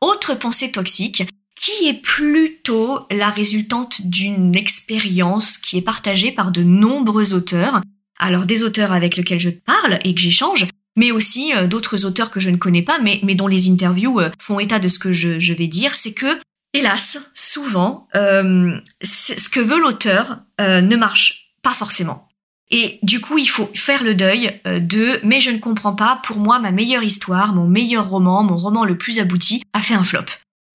Autre 0.00 0.34
pensée 0.34 0.70
toxique, 0.70 1.28
qui 1.54 1.88
est 1.88 2.00
plutôt 2.00 3.06
la 3.10 3.30
résultante 3.30 4.02
d'une 4.06 4.54
expérience 4.54 5.58
qui 5.58 5.78
est 5.78 5.82
partagée 5.82 6.30
par 6.30 6.52
de 6.52 6.62
nombreux 6.62 7.34
auteurs. 7.34 7.80
Alors 8.18 8.46
des 8.46 8.62
auteurs 8.62 8.92
avec 8.92 9.16
lesquels 9.16 9.40
je 9.40 9.50
parle 9.50 9.98
et 10.04 10.14
que 10.14 10.20
j'échange, 10.20 10.66
mais 10.96 11.10
aussi 11.10 11.52
euh, 11.54 11.66
d'autres 11.66 12.04
auteurs 12.04 12.30
que 12.30 12.40
je 12.40 12.50
ne 12.50 12.56
connais 12.56 12.82
pas, 12.82 12.98
mais, 13.00 13.20
dont 13.34 13.46
les 13.46 13.68
interviews 13.68 14.20
euh, 14.20 14.30
font 14.40 14.60
état 14.60 14.78
de 14.78 14.88
ce 14.88 14.98
que 14.98 15.12
je, 15.12 15.52
vais 15.52 15.66
dire, 15.66 15.94
c'est 15.94 16.12
que, 16.12 16.38
hélas, 16.74 17.18
souvent, 17.32 18.08
ce 18.14 19.48
que 19.48 19.60
veut 19.60 19.80
l'auteur 19.80 20.38
ne 20.60 20.96
marche 20.96 21.54
pas 21.62 21.74
forcément. 21.74 22.27
Et 22.70 22.98
du 23.02 23.20
coup, 23.20 23.38
il 23.38 23.48
faut 23.48 23.70
faire 23.74 24.02
le 24.02 24.14
deuil 24.14 24.60
euh, 24.66 24.78
de 24.78 25.20
mais 25.24 25.40
je 25.40 25.50
ne 25.50 25.58
comprends 25.58 25.94
pas, 25.94 26.20
pour 26.24 26.36
moi, 26.36 26.58
ma 26.58 26.70
meilleure 26.70 27.02
histoire, 27.02 27.54
mon 27.54 27.66
meilleur 27.66 28.08
roman, 28.08 28.42
mon 28.42 28.56
roman 28.56 28.84
le 28.84 28.98
plus 28.98 29.18
abouti, 29.18 29.62
a 29.72 29.80
fait 29.80 29.94
un 29.94 30.04
flop. 30.04 30.24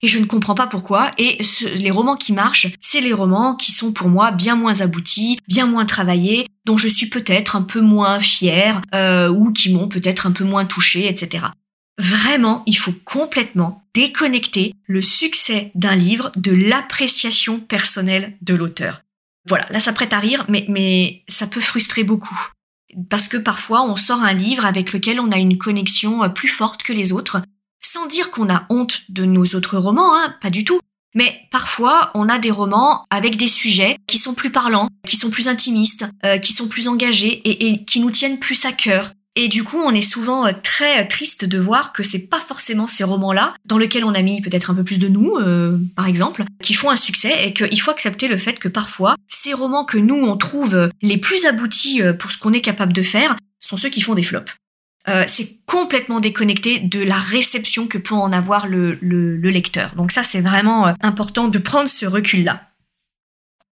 Et 0.01 0.07
je 0.07 0.19
ne 0.19 0.25
comprends 0.25 0.55
pas 0.55 0.67
pourquoi. 0.67 1.11
Et 1.17 1.37
les 1.75 1.91
romans 1.91 2.17
qui 2.17 2.33
marchent, 2.33 2.67
c'est 2.81 2.99
les 2.99 3.13
romans 3.13 3.55
qui 3.55 3.71
sont 3.71 3.93
pour 3.93 4.09
moi 4.09 4.31
bien 4.31 4.55
moins 4.55 4.81
aboutis, 4.81 5.39
bien 5.47 5.65
moins 5.65 5.85
travaillés, 5.85 6.47
dont 6.65 6.77
je 6.77 6.89
suis 6.89 7.07
peut-être 7.07 7.55
un 7.55 7.61
peu 7.61 7.79
moins 7.79 8.19
fière, 8.19 8.81
euh, 8.93 9.29
ou 9.29 9.53
qui 9.53 9.71
m'ont 9.71 9.87
peut-être 9.87 10.27
un 10.27 10.31
peu 10.31 10.43
moins 10.43 10.65
touché, 10.65 11.07
etc. 11.07 11.45
Vraiment, 11.97 12.63
il 12.65 12.77
faut 12.77 12.93
complètement 13.05 13.83
déconnecter 13.93 14.73
le 14.87 15.01
succès 15.01 15.71
d'un 15.73 15.95
livre 15.95 16.31
de 16.35 16.51
l'appréciation 16.51 17.59
personnelle 17.59 18.35
de 18.41 18.55
l'auteur. 18.55 19.03
Voilà, 19.47 19.67
là 19.69 19.79
ça 19.79 19.93
prête 19.93 20.13
à 20.13 20.19
rire, 20.19 20.45
mais, 20.47 20.65
mais 20.69 21.23
ça 21.27 21.47
peut 21.47 21.61
frustrer 21.61 22.03
beaucoup. 22.03 22.39
Parce 23.09 23.27
que 23.27 23.37
parfois 23.37 23.83
on 23.83 23.95
sort 23.95 24.21
un 24.21 24.33
livre 24.33 24.65
avec 24.65 24.93
lequel 24.93 25.19
on 25.19 25.31
a 25.31 25.37
une 25.37 25.57
connexion 25.57 26.23
euh, 26.23 26.29
plus 26.29 26.47
forte 26.47 26.83
que 26.83 26.93
les 26.93 27.11
autres, 27.11 27.41
sans 27.81 28.07
dire 28.07 28.31
qu'on 28.31 28.49
a 28.49 28.65
honte 28.69 29.01
de 29.09 29.25
nos 29.25 29.45
autres 29.55 29.77
romans, 29.77 30.15
hein, 30.15 30.35
pas 30.41 30.49
du 30.49 30.63
tout. 30.63 30.79
Mais 31.15 31.47
parfois, 31.51 32.09
on 32.15 32.27
a 32.27 32.39
des 32.39 32.49
romans 32.49 33.05
avec 33.11 33.37
des 33.37 33.47
sujets 33.47 33.97
qui 34.07 34.17
sont 34.17 34.33
plus 34.33 34.51
parlants, 34.51 34.89
qui 35.07 35.15
sont 35.15 35.29
plus 35.29 35.47
intimistes, 35.47 36.05
euh, 36.25 36.39
qui 36.39 36.53
sont 36.53 36.67
plus 36.67 36.87
engagés 36.87 37.33
et, 37.47 37.67
et, 37.67 37.85
qui 37.85 37.99
nous 37.99 38.09
tiennent 38.09 38.39
plus 38.39 38.65
à 38.65 38.71
cœur. 38.71 39.13
Et 39.35 39.47
du 39.47 39.63
coup, 39.63 39.77
on 39.77 39.93
est 39.93 40.01
souvent 40.01 40.45
euh, 40.45 40.51
très 40.61 41.03
euh, 41.03 41.07
triste 41.07 41.45
de 41.45 41.57
voir 41.57 41.91
que 41.91 42.03
c'est 42.03 42.27
pas 42.27 42.39
forcément 42.39 42.85
ces 42.85 43.03
romans-là, 43.03 43.55
dans 43.65 43.79
lesquels 43.79 44.05
on 44.05 44.13
a 44.13 44.21
mis 44.21 44.41
peut-être 44.41 44.69
un 44.69 44.75
peu 44.75 44.83
plus 44.83 44.99
de 44.99 45.07
nous, 45.07 45.37
euh, 45.37 45.79
par 45.95 46.05
exemple, 46.05 46.43
qui 46.61 46.75
font 46.75 46.91
un 46.91 46.95
succès 46.95 47.47
et 47.47 47.53
qu'il 47.53 47.81
faut 47.81 47.91
accepter 47.91 48.27
le 48.27 48.37
fait 48.37 48.59
que 48.59 48.67
parfois, 48.67 49.15
ces 49.27 49.53
romans 49.53 49.85
que 49.85 49.97
nous, 49.97 50.23
on 50.23 50.37
trouve 50.37 50.89
les 51.01 51.17
plus 51.17 51.45
aboutis 51.45 52.01
pour 52.19 52.31
ce 52.31 52.37
qu'on 52.37 52.53
est 52.53 52.61
capable 52.61 52.93
de 52.93 53.01
faire, 53.01 53.35
sont 53.59 53.77
ceux 53.77 53.89
qui 53.89 54.01
font 54.01 54.13
des 54.13 54.23
flops. 54.23 54.51
c'est 55.27 55.65
complètement 55.65 56.19
déconnecté 56.19 56.79
de 56.79 57.01
la 57.01 57.17
réception 57.17 57.87
que 57.87 57.97
peut 57.97 58.15
en 58.15 58.31
avoir 58.31 58.67
le, 58.67 58.97
le, 59.01 59.35
le 59.35 59.49
lecteur. 59.49 59.95
Donc 59.95 60.11
ça, 60.11 60.23
c'est 60.23 60.41
vraiment 60.41 60.93
important 61.01 61.47
de 61.47 61.57
prendre 61.59 61.89
ce 61.89 62.05
recul-là. 62.05 62.69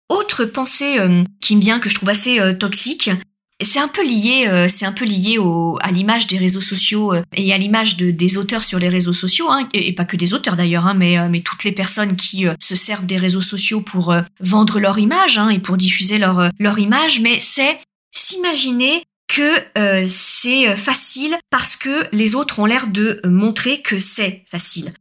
Autre 0.10 0.44
pensée 0.44 0.98
qui 1.40 1.56
me 1.56 1.62
vient 1.62 1.80
que 1.80 1.90
je 1.90 1.96
trouve 1.96 2.10
assez 2.10 2.40
toxique, 2.60 3.10
c'est 3.64 3.80
un 3.80 3.88
peu 3.88 4.06
lié, 4.06 4.48
euh, 4.48 4.68
c'est 4.70 4.86
un 4.86 4.92
peu 4.92 5.06
lié 5.06 5.38
à 5.82 5.92
l'image 5.92 6.28
des 6.28 6.38
réseaux 6.38 6.62
sociaux 6.62 7.14
euh, 7.14 7.24
et 7.36 7.54
à 7.54 7.58
l'image 7.58 7.98
de, 7.98 8.12
des 8.12 8.38
auteurs 8.38 8.64
sur 8.64 8.80
les 8.80 8.90
réseaux 8.90 9.14
sociaux, 9.14 9.50
hein, 9.50 9.68
et, 9.74 9.94
pas 9.94 10.06
que 10.06 10.18
des 10.18 10.34
auteurs 10.34 10.56
d'ailleurs, 10.56 10.88
hein, 10.88 10.94
mais, 10.94 11.18
euh, 11.18 11.28
mais 11.30 11.42
toutes 11.42 11.64
les 11.64 11.72
personnes 11.72 12.16
qui 12.16 12.46
se 12.60 12.76
servent 12.76 13.06
des 13.06 13.18
réseaux 13.18 13.42
sociaux 13.42 13.82
pour 13.82 14.16
vendre 14.40 14.80
leur 14.80 14.98
image 15.00 15.38
hein, 15.38 15.50
et 15.50 15.60
pour 15.60 15.78
diffuser 15.78 16.18
leur 16.18 16.80
image. 16.80 17.20
Mais 17.20 17.40
c'est 17.40 17.80
s'imaginer 18.14 19.04
que 19.28 20.08
c'est 20.08 20.76
facile 20.76 21.38
parce 21.50 21.76
que 21.76 22.08
les 22.12 22.36
autres 22.36 22.60
ont 22.60 22.66
l'air 22.66 22.88
de 22.88 23.22
montrer 23.26 23.82
que 23.82 24.00
c'est 24.00 24.44
facile. 24.50 24.94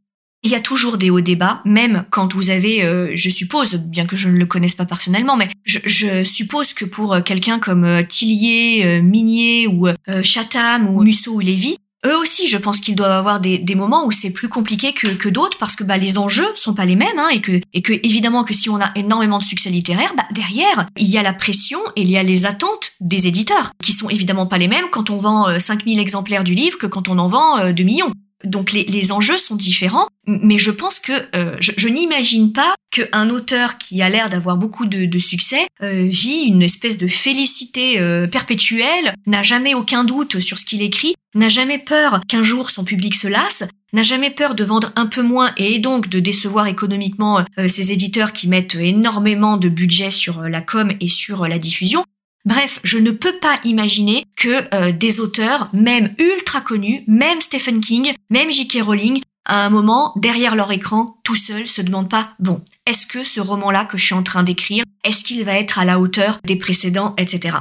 Il 0.43 0.51
y 0.51 0.55
a 0.55 0.59
toujours 0.59 0.97
des 0.97 1.09
hauts 1.11 1.21
débats, 1.21 1.61
même 1.65 2.05
quand 2.09 2.33
vous 2.33 2.49
avez, 2.49 2.83
euh, 2.83 3.11
je 3.13 3.29
suppose, 3.29 3.75
bien 3.75 4.05
que 4.05 4.17
je 4.17 4.27
ne 4.27 4.37
le 4.37 4.45
connaisse 4.47 4.73
pas 4.73 4.85
personnellement, 4.85 5.37
mais 5.37 5.49
je, 5.65 6.23
suppose 6.23 6.73
que 6.73 6.85
pour 6.85 7.13
euh, 7.13 7.21
quelqu'un 7.21 7.59
comme 7.59 7.83
euh, 7.83 8.01
Tillier, 8.01 9.01
Minier 9.01 9.67
ou 9.67 9.87
Chatham 10.23 10.87
ou 10.87 11.03
Musso 11.03 11.33
ou 11.33 11.39
Lévy, 11.39 11.77
eux 12.05 12.17
aussi, 12.17 12.47
je 12.47 12.57
pense 12.57 12.79
qu'ils 12.79 12.95
doivent 12.95 13.11
avoir 13.11 13.39
des, 13.39 13.59
des 13.59 13.75
moments 13.75 14.05
où 14.07 14.11
c'est 14.11 14.31
plus 14.31 14.49
compliqué 14.49 14.93
que, 14.93 15.07
que 15.07 15.29
d'autres 15.29 15.59
parce 15.59 15.75
que 15.75 15.83
bah, 15.83 15.97
les 15.97 16.17
enjeux 16.17 16.49
sont 16.55 16.73
pas 16.73 16.85
les 16.85 16.95
mêmes 16.95 17.19
hein, 17.19 17.29
et 17.29 17.41
que 17.41 17.61
et 17.73 17.83
que 17.83 17.93
évidemment 17.93 18.43
que 18.43 18.55
si 18.55 18.69
on 18.71 18.81
a 18.81 18.91
énormément 18.95 19.37
de 19.37 19.43
succès 19.43 19.69
littéraire, 19.69 20.13
bah, 20.17 20.25
derrière 20.31 20.87
il 20.97 21.07
y 21.07 21.19
a 21.19 21.23
la 21.23 21.33
pression 21.33 21.79
et 21.95 22.01
il 22.01 22.09
y 22.09 22.17
a 22.17 22.23
les 22.23 22.47
attentes 22.47 22.93
des 23.01 23.27
éditeurs 23.27 23.71
qui 23.83 23.91
sont 23.91 24.09
évidemment 24.09 24.47
pas 24.47 24.57
les 24.57 24.67
mêmes 24.67 24.85
quand 24.91 25.11
on 25.11 25.17
vend 25.17 25.59
5000 25.59 25.99
euh, 25.99 26.01
exemplaires 26.01 26.43
du 26.43 26.55
livre 26.55 26.79
que 26.79 26.87
quand 26.87 27.07
on 27.07 27.19
en 27.19 27.29
vend 27.29 27.71
2 27.71 27.83
euh, 27.83 27.85
millions. 27.85 28.11
Donc 28.43 28.71
les, 28.71 29.11
enjeux 29.11 29.37
sont 29.37 29.55
différents, 29.55 30.07
mais 30.27 30.57
je 30.57 30.71
pense 30.71 30.99
que 30.99 31.13
euh, 31.35 31.55
je, 31.59 31.87
n'imagine 31.87 32.53
pas 32.53 32.75
qu'un 32.91 33.29
auteur 33.29 33.77
qui 33.77 34.01
a 34.01 34.09
l'air 34.09 34.29
d'avoir 34.29 34.57
beaucoup 34.57 34.85
de, 34.85 35.05
de 35.05 35.19
succès 35.19 35.67
euh, 35.81 36.07
vit 36.07 36.45
une 36.47 36.61
espèce 36.61 36.97
de 36.97 37.07
félicité 37.07 37.99
euh, 37.99 38.27
perpétuelle, 38.27 39.13
n'a 39.27 39.43
jamais 39.43 39.73
aucun 39.73 40.03
doute 40.03 40.39
sur 40.39 40.59
ce 40.59 40.65
qu'il 40.65 40.81
écrit, 40.81 41.15
n'a 41.35 41.49
jamais 41.49 41.77
peur 41.79 42.21
qu'un 42.27 42.43
jour 42.43 42.69
son 42.69 42.83
public 42.83 43.15
se 43.15 43.27
lasse, 43.27 43.63
n'a 43.93 44.03
jamais 44.03 44.29
peur 44.29 44.55
de 44.55 44.63
vendre 44.63 44.91
un 44.95 45.05
peu 45.05 45.21
moins 45.21 45.51
et 45.57 45.79
donc 45.79 46.07
de 46.07 46.19
décevoir 46.19 46.67
économiquement 46.67 47.43
ses 47.67 47.91
éditeurs 47.91 48.31
qui 48.31 48.47
mettent 48.47 48.75
énormément 48.75 49.57
de 49.57 49.67
budget 49.67 50.11
sur 50.11 50.43
la 50.43 50.61
com 50.61 50.93
et 51.01 51.09
sur 51.09 51.45
la 51.47 51.59
diffusion. 51.59 52.05
Bref, 52.45 52.79
je 52.83 52.97
ne 52.97 53.11
peux 53.11 53.37
pas 53.39 53.59
imaginer 53.65 54.25
que 54.35 54.73
euh, 54.73 54.91
des 54.91 55.19
auteurs, 55.19 55.69
même 55.73 56.15
ultra 56.17 56.61
connus, 56.61 57.03
même 57.07 57.39
Stephen 57.39 57.81
King, 57.81 58.13
même 58.29 58.51
J.K. 58.51 58.79
Rowling, 58.81 59.21
à 59.45 59.65
un 59.65 59.69
moment, 59.69 60.13
derrière 60.15 60.55
leur 60.55 60.71
écran, 60.71 61.19
tout 61.23 61.35
seul, 61.35 61.67
se 61.67 61.81
demandent 61.81 62.09
pas, 62.09 62.29
bon, 62.39 62.63
est-ce 62.85 63.05
que 63.05 63.23
ce 63.23 63.39
roman-là 63.39 63.85
que 63.85 63.97
je 63.97 64.05
suis 64.05 64.15
en 64.15 64.23
train 64.23 64.43
d'écrire, 64.43 64.83
est-ce 65.03 65.23
qu'il 65.23 65.43
va 65.43 65.53
être 65.53 65.77
à 65.77 65.85
la 65.85 65.99
hauteur 65.99 66.39
des 66.43 66.55
précédents, 66.55 67.13
etc. 67.17 67.57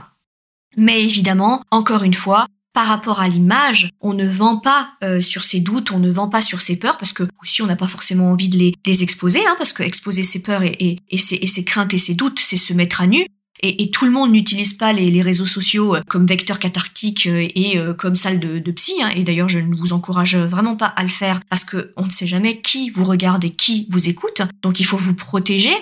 Mais 0.76 1.02
évidemment, 1.02 1.62
encore 1.70 2.02
une 2.02 2.14
fois, 2.14 2.46
par 2.72 2.86
rapport 2.86 3.20
à 3.20 3.28
l'image, 3.28 3.90
on 4.00 4.14
ne 4.14 4.26
vend 4.26 4.58
pas 4.58 4.92
euh, 5.02 5.20
sur 5.20 5.44
ses 5.44 5.60
doutes, 5.60 5.90
on 5.90 5.98
ne 5.98 6.10
vend 6.10 6.28
pas 6.28 6.42
sur 6.42 6.62
ses 6.62 6.78
peurs, 6.78 6.96
parce 6.96 7.12
que 7.12 7.24
aussi 7.42 7.60
on 7.60 7.66
n'a 7.66 7.76
pas 7.76 7.88
forcément 7.88 8.30
envie 8.30 8.48
de 8.48 8.72
les, 8.86 9.02
exposer, 9.02 9.44
hein, 9.44 9.56
parce 9.58 9.72
que 9.72 9.82
exposer 9.82 10.22
ses 10.22 10.42
peurs 10.42 10.62
et 10.62 10.98
ses 11.18 11.64
craintes 11.64 11.92
et 11.92 11.98
ses 11.98 12.14
doutes, 12.14 12.38
c'est 12.38 12.56
se 12.56 12.72
mettre 12.72 13.00
à 13.02 13.06
nu 13.06 13.26
et, 13.62 13.90
tout 13.90 14.04
le 14.04 14.10
monde 14.10 14.32
n'utilise 14.32 14.74
pas 14.74 14.92
les, 14.92 15.22
réseaux 15.22 15.46
sociaux 15.46 15.96
euh, 15.96 16.02
comme 16.08 16.26
vecteur 16.26 16.58
cathartique 16.58 17.26
euh, 17.26 17.48
et 17.54 17.76
euh, 17.76 17.92
comme 17.92 18.16
salle 18.16 18.40
de, 18.40 18.70
psy. 18.70 18.94
Hein. 19.02 19.10
Et 19.14 19.24
d'ailleurs, 19.24 19.48
je 19.48 19.58
ne 19.58 19.74
vous 19.74 19.92
encourage 19.92 20.36
vraiment 20.36 20.76
pas 20.76 20.86
à 20.86 21.02
le 21.02 21.08
faire 21.08 21.40
parce 21.48 21.64
que 21.64 21.92
on 21.96 22.06
ne 22.06 22.10
sait 22.10 22.26
jamais 22.26 22.60
qui 22.60 22.90
vous 22.90 23.04
regarde 23.04 23.44
et 23.44 23.50
qui 23.50 23.86
vous 23.90 24.08
écoute. 24.08 24.42
Donc, 24.62 24.80
il 24.80 24.84
faut 24.84 24.96
vous 24.96 25.14
protéger. 25.14 25.74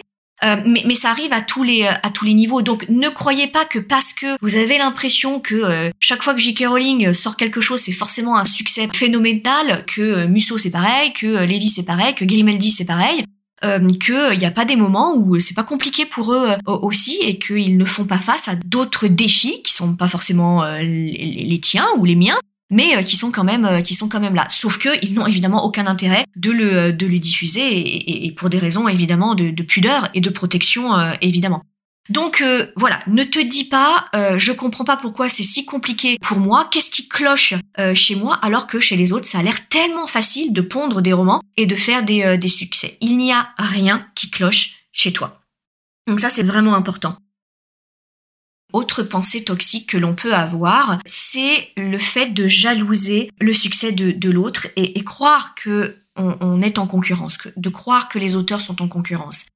mais, 0.43 0.95
ça 0.95 1.11
arrive 1.11 1.33
à 1.33 1.41
tous 1.41 1.63
les 1.63 1.87
à 1.87 2.11
tous 2.11 2.25
les 2.25 2.35
niveaux. 2.35 2.63
Donc 2.63 2.89
ne 2.89 3.09
croyez 3.09 3.49
pas 3.49 3.65
que 3.65 3.79
parce 3.79 4.13
que 4.13 4.37
vous 4.41 4.57
avez 4.57 4.79
l'impression 4.79 5.41
que 5.41 5.91
chaque 6.01 6.23
fois 6.23 6.35
que 6.35 6.41
J.K. 6.41 6.67
Rowling 6.69 7.13
sort 7.13 7.37
quelque 7.37 7.61
chose, 7.61 7.81
c'est 7.81 7.93
forcément 7.93 8.37
un 8.37 8.45
succès 8.45 8.89
phénoménal, 8.95 9.85
que 9.87 10.27
Musso 10.27 10.57
c'est 10.59 10.71
pareil, 10.71 11.13
que 11.13 11.45
Lévy 11.45 11.69
c'est 11.69 11.85
pareil, 11.85 12.15
que 12.15 12.25
Grimaldi 12.25 12.71
c'est 12.71 12.87
pareil 12.87 13.25
euh, 13.65 13.87
qu'il 13.89 14.39
n'y 14.39 14.45
a 14.45 14.51
pas 14.51 14.65
des 14.65 14.77
moments 14.77 15.15
où 15.15 15.39
c'est 15.41 15.55
pas 15.55 15.65
compliqué 15.65 16.07
pour 16.07 16.33
eux 16.33 16.51
euh, 16.51 16.57
aussi 16.67 17.19
et 17.23 17.39
qu'ils 17.39 17.77
ne 17.77 17.85
font 17.85 18.05
pas 18.05 18.19
face 18.19 18.49
à 18.49 18.55
d'autres 18.55 19.09
défis 19.09 19.63
qui 19.63 19.73
sont 19.73 19.97
pas 19.97 20.09
forcément 20.09 20.63
euh, 20.63 20.79
les, 20.81 21.61
tiens 21.61 21.87
ou 21.97 22.05
les 22.05 22.17
miens 22.17 22.39
mais 22.71 22.97
euh, 22.97 23.03
qui 23.03 23.17
sont 23.17 23.31
quand 23.31 23.45
même 23.45 23.83
qui 23.83 23.95
sont 23.95 24.09
quand 24.09 24.21
même 24.21 24.35
là. 24.35 24.47
Sauf 24.51 24.79
que 24.79 24.91
ils 25.03 25.15
n'ont 25.15 25.27
évidemment 25.27 25.65
aucun 25.65 25.87
intérêt 25.87 26.25
de 26.37 26.51
le 26.51 26.93
de 26.93 27.07
le 27.07 27.19
diffuser 27.19 28.27
et, 28.27 28.33
pour 28.33 28.51
des 28.51 28.59
raisons 28.59 28.89
évidemment 28.89 29.35
de, 29.35 29.51
de 29.51 29.63
pudeur 29.63 30.09
et 30.15 30.21
de 30.21 30.31
protection 30.31 30.93
évidemment 31.21 31.63
donc 32.09 32.41
euh, 32.41 32.73
voilà, 32.77 33.01
ne 33.07 33.23
te 33.25 33.39
dis 33.39 33.69
pas, 33.69 34.07
euh, 34.15 34.39
je 34.39 34.53
comprends 34.53 34.85
pas 34.85 34.97
pourquoi 34.97 35.29
c'est 35.29 35.43
si 35.43 35.67
compliqué 35.67 36.19
pour 36.23 36.39
moi, 36.39 36.69
qu'est-ce 36.71 36.91
qui 36.91 37.07
cloche 37.07 37.55
euh, 37.79 37.95
chez 37.95 38.15
moi 38.15 38.39
alors 38.43 38.67
que 38.67 38.81
chez 38.81 38.97
les 38.97 39.13
autres 39.13 39.27
ça 39.27 39.41
a 39.41 39.43
l'air 39.43 39.69
tellement 39.69 40.07
facile 40.07 40.53
de 40.53 40.63
pondre 40.63 41.03
des 41.03 41.13
romans 41.13 41.43
et 41.57 41.67
de 41.67 41.75
faire 41.75 42.03
des, 42.03 42.23
euh, 42.23 42.37
des 42.39 42.49
succès. 42.49 42.97
Il 43.01 43.19
n'y 43.19 43.33
a 43.33 43.51
rien 43.59 44.07
qui 44.15 44.31
cloche 44.31 44.87
chez 44.93 45.13
toi. 45.13 45.43
Donc 46.07 46.21
ça 46.21 46.31
c'est 46.31 46.43
vraiment 46.43 46.75
important. 46.75 47.17
Autre 48.73 49.03
pensée 49.03 49.45
toxique 49.45 49.91
que 49.91 49.99
l'on 49.99 50.15
peut 50.15 50.35
avoir, 50.35 50.99
c'est 51.07 51.69
le 51.77 51.99
fait 51.99 52.31
de 52.31 52.47
jalouser 52.47 53.31
le 53.41 53.53
succès 53.53 53.93
de, 53.93 54.11
de 54.11 54.31
l'autre 54.31 54.67
et, 54.77 55.03
croire 55.05 55.55
que 55.55 55.97
on, 56.17 56.37
on 56.41 56.61
est 56.61 56.79
en 56.79 56.87
concurrence, 56.87 57.39
que, 57.39 57.49
de 57.57 57.69
croire 57.71 58.09
que 58.09 58.19
les 58.19 58.37
auteurs 58.37 58.61
sont 58.61 58.83
en 58.83 58.89
concurrence. 58.89 59.47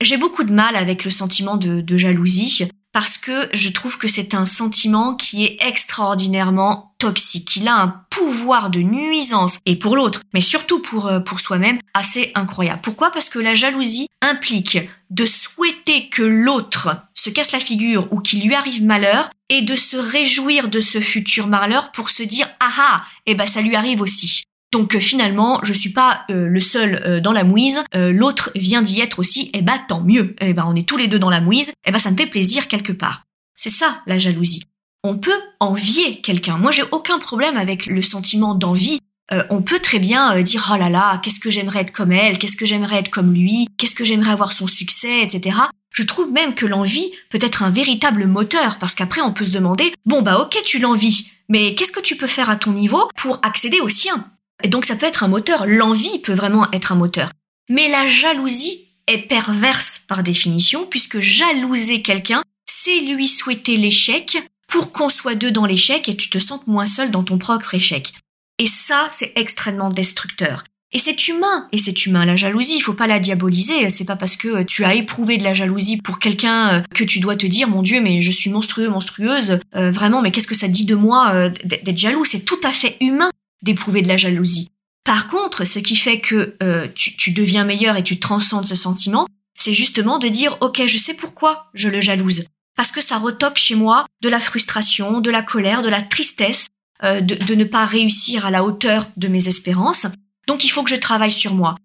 J'ai 0.00 0.16
beaucoup 0.16 0.44
de 0.44 0.52
mal 0.52 0.76
avec 0.76 1.04
le 1.04 1.10
sentiment 1.10 1.56
de, 1.56 1.96
jalousie 1.98 2.68
parce 2.92 3.18
que 3.18 3.48
je 3.52 3.68
trouve 3.68 3.98
que 3.98 4.08
c'est 4.08 4.34
un 4.34 4.46
sentiment 4.46 5.14
qui 5.14 5.44
est 5.44 5.58
extraordinairement 5.60 6.94
toxique. 6.98 7.56
Il 7.56 7.68
a 7.68 7.76
un 7.76 8.04
pouvoir 8.10 8.70
de 8.70 8.80
nuisance 8.80 9.58
et 9.66 9.76
pour 9.76 9.96
l'autre, 9.96 10.22
mais 10.32 10.40
surtout 10.40 10.80
pour, 10.80 11.06
euh, 11.06 11.20
soi-même, 11.36 11.78
assez 11.92 12.32
incroyable. 12.34 12.80
Pourquoi? 12.82 13.10
Parce 13.10 13.28
que 13.28 13.38
la 13.38 13.54
jalousie 13.54 14.06
implique 14.22 14.78
de 15.10 15.26
souhaiter 15.26 16.08
que 16.08 16.22
l'autre 16.22 16.96
se 17.14 17.28
casse 17.30 17.52
la 17.52 17.60
figure 17.60 18.08
ou 18.10 18.20
qu'il 18.20 18.42
lui 18.44 18.54
arrive 18.54 18.82
malheur 18.82 19.30
et 19.50 19.60
de 19.60 19.76
se 19.76 19.98
réjouir 19.98 20.68
de 20.68 20.80
ce 20.80 21.00
futur 21.00 21.46
malheur 21.46 21.92
pour 21.92 22.08
se 22.08 22.22
dire 22.22 22.48
ah 22.60 22.72
ah, 22.78 22.96
eh 23.26 23.34
ben 23.34 23.46
ça 23.46 23.60
lui 23.60 23.76
arrive 23.76 24.00
aussi. 24.00 24.44
Donc 24.72 24.94
euh, 24.94 25.00
finalement, 25.00 25.60
je 25.62 25.72
suis 25.72 25.90
pas 25.90 26.24
euh, 26.30 26.48
le 26.48 26.60
seul 26.60 27.02
euh, 27.04 27.20
dans 27.20 27.32
la 27.32 27.44
mouise, 27.44 27.82
l'autre 27.94 28.50
vient 28.54 28.82
d'y 28.82 29.00
être 29.00 29.18
aussi, 29.18 29.46
et 29.46 29.58
eh 29.58 29.62
bah 29.62 29.80
tant 29.88 30.00
mieux. 30.00 30.34
Et 30.40 30.50
eh 30.50 30.52
bah 30.52 30.64
on 30.66 30.74
est 30.74 30.88
tous 30.88 30.96
les 30.96 31.08
deux 31.08 31.18
dans 31.18 31.30
la 31.30 31.40
mouise, 31.40 31.70
et 31.70 31.74
eh 31.86 31.90
bah 31.90 31.98
ça 31.98 32.10
me 32.10 32.16
fait 32.16 32.26
plaisir 32.26 32.68
quelque 32.68 32.92
part. 32.92 33.24
C'est 33.56 33.70
ça 33.70 34.02
la 34.06 34.18
jalousie. 34.18 34.64
On 35.02 35.16
peut 35.16 35.38
envier 35.58 36.20
quelqu'un. 36.20 36.58
Moi 36.58 36.70
j'ai 36.70 36.84
aucun 36.92 37.18
problème 37.18 37.56
avec 37.56 37.86
le 37.86 38.02
sentiment 38.02 38.54
d'envie. 38.54 39.00
on 39.48 39.62
peut 39.62 39.78
très 39.78 39.98
bien 39.98 40.40
dire 40.42 40.70
oh 40.72 40.76
là 40.76 40.88
là, 40.88 41.20
qu'est-ce 41.22 41.40
que 41.40 41.50
j'aimerais 41.50 41.80
être 41.80 41.92
comme 41.92 42.12
elle, 42.12 42.38
qu'est-ce 42.38 42.56
que 42.56 42.66
j'aimerais 42.66 42.98
être 42.98 43.10
comme 43.10 43.32
lui, 43.32 43.68
qu'est-ce 43.76 43.94
que 43.94 44.04
j'aimerais 44.04 44.32
avoir 44.32 44.52
son 44.52 44.66
succès, 44.66 45.22
etc. 45.22 45.56
Je 45.90 46.02
trouve 46.04 46.30
même 46.32 46.54
que 46.54 46.66
l'envie 46.66 47.12
peut 47.30 47.38
être 47.40 47.62
un 47.62 47.70
véritable 47.70 48.26
moteur 48.26 48.78
parce 48.78 48.94
qu'après 48.94 49.20
on 49.20 49.32
peut 49.32 49.44
se 49.44 49.50
demander 49.50 49.92
bon 50.06 50.22
bah 50.22 50.38
ok 50.38 50.62
tu 50.64 50.78
l'envies, 50.78 51.30
mais 51.48 51.74
qu'est-ce 51.74 51.92
que 51.92 52.00
tu 52.00 52.16
peux 52.16 52.28
faire 52.28 52.50
à 52.50 52.56
ton 52.56 52.72
niveau 52.72 53.08
pour 53.16 53.40
accéder 53.42 53.80
au 53.80 53.88
sien? 53.88 54.30
Et 54.62 54.68
donc 54.68 54.84
ça 54.84 54.96
peut 54.96 55.06
être 55.06 55.24
un 55.24 55.28
moteur, 55.28 55.66
l'envie 55.66 56.18
peut 56.20 56.34
vraiment 56.34 56.70
être 56.72 56.92
un 56.92 56.96
moteur. 56.96 57.30
Mais 57.68 57.88
la 57.88 58.06
jalousie 58.06 58.88
est 59.06 59.18
perverse 59.18 60.04
par 60.08 60.22
définition, 60.22 60.86
puisque 60.86 61.20
jalouser 61.20 62.02
quelqu'un, 62.02 62.42
c'est 62.66 63.00
lui 63.00 63.28
souhaiter 63.28 63.76
l'échec. 63.76 64.38
Pour 64.68 64.92
qu'on 64.92 65.08
soit 65.08 65.34
deux 65.34 65.50
dans 65.50 65.66
l'échec 65.66 66.08
et 66.08 66.16
tu 66.16 66.30
te 66.30 66.38
sentes 66.38 66.68
moins 66.68 66.86
seul 66.86 67.10
dans 67.10 67.24
ton 67.24 67.38
propre 67.38 67.74
échec. 67.74 68.12
Et 68.60 68.68
ça, 68.68 69.08
c'est 69.10 69.32
extrêmement 69.34 69.90
destructeur. 69.90 70.62
Et 70.92 70.98
c'est 70.98 71.28
humain, 71.28 71.68
et 71.70 71.78
c'est 71.78 72.04
humain 72.04 72.24
la 72.24 72.34
jalousie, 72.34 72.74
il 72.76 72.80
faut 72.80 72.94
pas 72.94 73.06
la 73.06 73.20
diaboliser, 73.20 73.90
c'est 73.90 74.04
pas 74.04 74.16
parce 74.16 74.36
que 74.36 74.64
tu 74.64 74.84
as 74.84 74.94
éprouvé 74.96 75.38
de 75.38 75.44
la 75.44 75.54
jalousie 75.54 75.98
pour 75.98 76.18
quelqu'un 76.18 76.68
euh, 76.68 76.82
que 76.94 77.04
tu 77.04 77.20
dois 77.20 77.36
te 77.36 77.46
dire 77.46 77.68
mon 77.68 77.82
dieu 77.82 78.00
mais 78.00 78.20
je 78.20 78.32
suis 78.32 78.50
monstrueux, 78.50 78.88
monstrueuse, 78.88 79.60
euh, 79.76 79.92
vraiment 79.92 80.20
mais 80.20 80.32
qu'est-ce 80.32 80.48
que 80.48 80.56
ça 80.56 80.66
dit 80.66 80.84
de 80.84 80.96
moi 80.96 81.32
euh, 81.32 81.50
d'être 81.64 81.96
jaloux, 81.96 82.24
c'est 82.24 82.44
tout 82.44 82.58
à 82.64 82.72
fait 82.72 82.96
humain 83.00 83.30
d'éprouver 83.62 84.02
de 84.02 84.08
la 84.08 84.16
jalousie. 84.16 84.68
Par 85.04 85.28
contre, 85.28 85.64
ce 85.64 85.78
qui 85.78 85.96
fait 85.96 86.20
que 86.20 86.56
euh, 86.62 86.86
tu, 86.94 87.32
deviens 87.32 87.64
meilleur 87.64 87.96
et 87.96 88.02
tu 88.02 88.18
transcendes 88.20 88.66
ce 88.66 88.74
sentiment, 88.74 89.26
c'est 89.58 89.74
justement 89.74 90.18
de 90.18 90.28
dire 90.28 90.56
ok, 90.60 90.86
je 90.86 90.98
sais 90.98 91.14
pourquoi 91.14 91.70
je 91.74 91.88
le 91.88 92.00
jalouse, 92.00 92.44
parce 92.76 92.92
que 92.92 93.00
ça 93.00 93.18
retoque 93.18 93.56
chez 93.56 93.74
moi 93.74 94.06
de 94.22 94.28
la 94.28 94.40
frustration, 94.40 95.20
de 95.20 95.30
la 95.30 95.42
colère, 95.42 95.82
de 95.82 95.88
la 95.88 96.02
tristesse, 96.02 96.68
euh, 97.02 97.20
de, 97.20 97.54
ne 97.54 97.64
pas 97.64 97.86
réussir 97.86 98.44
à 98.44 98.50
la 98.50 98.62
hauteur 98.62 99.08
de 99.16 99.28
mes 99.28 99.48
espérances. 99.48 100.06
Donc 100.46 100.64
il 100.64 100.68
faut 100.68 100.82
que 100.82 100.90
je 100.90 100.96
travaille 100.96 101.32
sur 101.32 101.54
moi. 101.54 101.76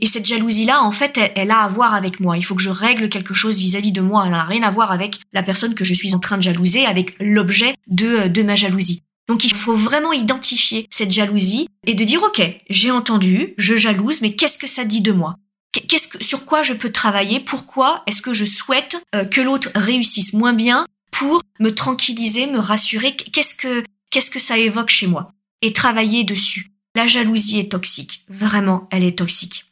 Et 0.00 0.06
cette 0.06 0.26
jalousie-là, 0.26 0.82
en 0.82 0.90
fait, 0.92 1.20
elle, 1.36 1.50
a 1.52 1.60
à 1.60 1.68
voir 1.68 1.94
avec 1.94 2.18
moi. 2.18 2.36
Il 2.36 2.42
faut 2.42 2.56
que 2.56 2.62
je 2.62 2.70
règle 2.70 3.08
quelque 3.08 3.34
chose 3.34 3.60
vis-à-vis 3.60 3.92
de 3.92 4.00
moi. 4.00 4.24
Elle 4.24 4.32
n'a 4.32 4.44
rien 4.44 4.62
à 4.64 4.70
voir 4.70 4.90
avec 4.90 5.20
la 5.32 5.44
personne 5.44 5.74
que 5.74 5.84
je 5.84 5.94
suis 5.94 6.14
en 6.14 6.18
train 6.18 6.38
de 6.38 6.42
jalouser, 6.42 6.86
avec 6.86 7.14
l'objet 7.20 7.76
de, 7.86 8.26
de 8.26 8.42
ma 8.42 8.56
jalousie. 8.56 9.02
Donc 9.32 9.44
il 9.44 9.54
faut 9.54 9.74
vraiment 9.74 10.12
identifier 10.12 10.86
cette 10.90 11.10
jalousie 11.10 11.66
et 11.86 11.94
de 11.94 12.04
dire 12.04 12.22
ok, 12.22 12.42
j'ai 12.68 12.90
entendu, 12.90 13.54
je 13.56 13.78
jalouse, 13.78 14.20
mais 14.20 14.36
qu'est-ce 14.36 14.58
que 14.58 14.66
ça 14.66 14.84
dit 14.84 15.00
de 15.00 15.10
moi? 15.10 15.38
Qu'est-ce 15.72 16.06
que, 16.06 16.22
sur 16.22 16.44
quoi 16.44 16.60
je 16.60 16.74
peux 16.74 16.92
travailler? 16.92 17.40
Pourquoi 17.40 18.02
est-ce 18.06 18.20
que 18.20 18.34
je 18.34 18.44
souhaite 18.44 18.98
euh, 19.14 19.24
que 19.24 19.40
l'autre 19.40 19.70
réussisse 19.74 20.34
moins 20.34 20.52
bien 20.52 20.84
pour 21.12 21.40
me 21.60 21.74
tranquilliser, 21.74 22.46
me 22.46 22.58
rassurer? 22.58 23.16
Qu'est-ce 23.16 23.54
que 23.54 23.82
qu'est-ce 24.10 24.28
que 24.28 24.38
ça 24.38 24.58
évoque 24.58 24.90
chez 24.90 25.06
moi? 25.06 25.32
Et 25.62 25.72
travailler 25.72 26.24
dessus. 26.24 26.70
La 26.94 27.06
jalousie 27.06 27.58
est 27.58 27.72
toxique, 27.72 28.26
vraiment, 28.28 28.86
elle 28.90 29.02
est 29.02 29.16
toxique. 29.16 29.64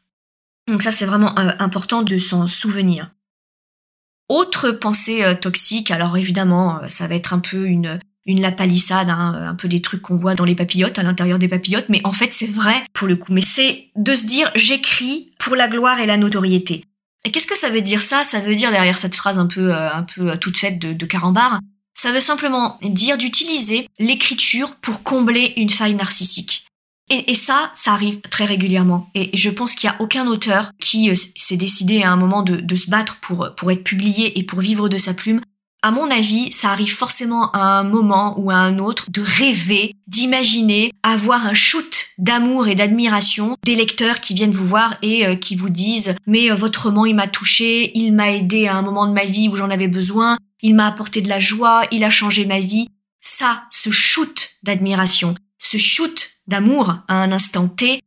Donc 0.69 0.83
ça 0.83 0.91
c'est 0.91 1.05
vraiment 1.05 1.39
euh, 1.39 1.51
important 1.59 2.01
de 2.01 2.19
s'en 2.19 2.47
souvenir. 2.47 3.11
Autre 4.31 4.71
pensée 4.71 5.23
euh, 5.23 5.35
toxique, 5.35 5.91
alors 5.91 6.17
évidemment, 6.17 6.81
ça 6.89 7.07
va 7.07 7.15
être 7.15 7.35
un 7.35 7.41
peu 7.41 7.67
une 7.67 8.01
une 8.27 8.41
la 8.41 8.53
palissade, 8.53 9.09
hein, 9.11 9.49
un 9.49 9.55
peu 9.55 9.69
des 9.69 9.81
trucs 9.81 10.03
qu'on 10.03 10.17
voit 10.17 10.35
dans 10.35 10.45
les 10.45 10.55
papillotes, 10.55 10.99
à 10.99 11.03
l'intérieur 11.03 11.39
des 11.39 11.49
papillotes, 11.49 11.89
mais 11.89 12.01
en 12.05 12.13
fait 12.13 12.31
c'est 12.33 12.51
vrai 12.51 12.85
pour 12.93 13.09
le 13.09 13.17
coup. 13.17 13.33
Mais 13.33 13.41
c'est 13.41 13.89
de 13.97 14.15
se 14.15 14.27
dire 14.27 14.51
j'écris 14.55 15.33
pour 15.39 15.57
la 15.57 15.69
gloire 15.69 16.01
et 16.01 16.07
la 16.07 16.17
notoriété. 16.17 16.85
Et 17.25 17.31
qu'est-ce 17.31 17.47
que 17.47 17.57
ça 17.57 17.69
veut 17.69 17.83
dire 17.83 18.03
ça? 18.03 18.25
Ça 18.25 18.41
veut 18.41 18.55
dire 18.55 18.71
derrière 18.71 18.99
cette 18.99 19.15
phrase 19.15 19.39
un 19.39 19.47
peu, 19.47 19.75
euh, 19.75 19.93
un 19.93 20.03
peu 20.03 20.31
euh, 20.31 20.37
toute 20.37 20.57
faite 20.57 20.79
de, 20.79 21.07
carambar, 21.07 21.61
Ça 21.95 22.13
veut 22.13 22.21
simplement 22.21 22.79
dire 22.83 23.19
d'utiliser 23.19 23.87
l'écriture 23.99 24.77
pour 24.77 25.03
combler 25.03 25.53
une 25.57 25.71
faille 25.71 25.95
narcissique. 25.95 26.67
Et, 27.13 27.35
ça, 27.35 27.73
ça 27.75 27.93
arrive 27.93 28.21
très 28.31 28.45
régulièrement. 28.45 29.09
Et, 29.17 29.37
je 29.37 29.51
pense 29.51 29.75
qu'il 29.75 29.91
n'y 29.91 29.97
a 29.97 30.01
aucun 30.01 30.29
auteur 30.29 30.71
qui 30.81 31.11
euh, 31.11 31.15
s'est 31.15 31.57
décidé 31.57 32.03
à 32.03 32.13
un 32.13 32.17
moment 32.17 32.43
de, 32.43 32.57
de, 32.57 32.77
se 32.77 32.89
battre 32.89 33.19
pour, 33.21 33.51
pour 33.57 33.71
être 33.73 33.83
publié 33.83 34.39
et 34.39 34.45
pour 34.45 34.61
vivre 34.61 34.89
de 34.89 34.97
sa 34.97 35.13
plume. 35.13 35.41
À 35.83 35.93
mon 35.93 36.11
avis, 36.11 36.53
ça 36.53 36.71
arrive 36.71 36.95
forcément 36.95 37.51
à 37.53 37.61
un 37.61 37.85
moment 37.85 38.39
ou 38.39 38.51
à 38.51 38.57
un 38.57 38.79
autre 38.79 39.11
de 39.11 39.23
rêver, 39.23 39.97
d'imaginer 40.07 40.93
avoir 41.03 41.47
un 41.47 41.55
shoot 41.55 42.09
d'amour 42.19 42.69
et 42.69 42.75
d'admiration 42.75 43.57
des 43.65 43.75
lecteurs 43.75 44.21
qui 44.21 44.35
viennent 44.35 44.51
vous 44.51 44.67
voir 44.67 44.95
et 45.01 45.27
euh, 45.27 45.37
qui 45.37 45.57
vous 45.57 45.71
disent 45.71 46.17
mais 46.27 46.51
euh, 46.51 46.55
votre 46.55 46.89
roman 46.89 47.07
il 47.07 47.15
m'a 47.15 47.29
touché, 47.29 47.97
il 47.97 48.13
m'a 48.13 48.31
aidé 48.31 48.67
à 48.67 48.77
un 48.77 48.83
moment 48.83 49.07
de 49.07 49.15
ma 49.15 49.25
vie 49.25 49.49
où 49.49 49.57
j'en 49.57 49.71
avais 49.71 49.89
besoin, 49.89 50.37
il 50.61 50.75
m'a 50.75 50.87
apporté 50.87 51.23
de 51.23 51.31
la 51.31 51.41
joie, 51.41 51.85
il 51.91 52.05
a 52.05 52.11
changé 52.11 52.45
ma 52.45 52.61
vie. 52.61 52.89
Ça, 53.23 53.65
ce 53.71 53.91
shoot 53.91 54.51
d'admiration, 54.63 55.35
ce 55.59 55.79
shoot 55.79 56.31
d'amour 56.47 56.97
à 57.09 57.15
un 57.15 57.33
instant 57.33 57.69
T, 57.69 58.03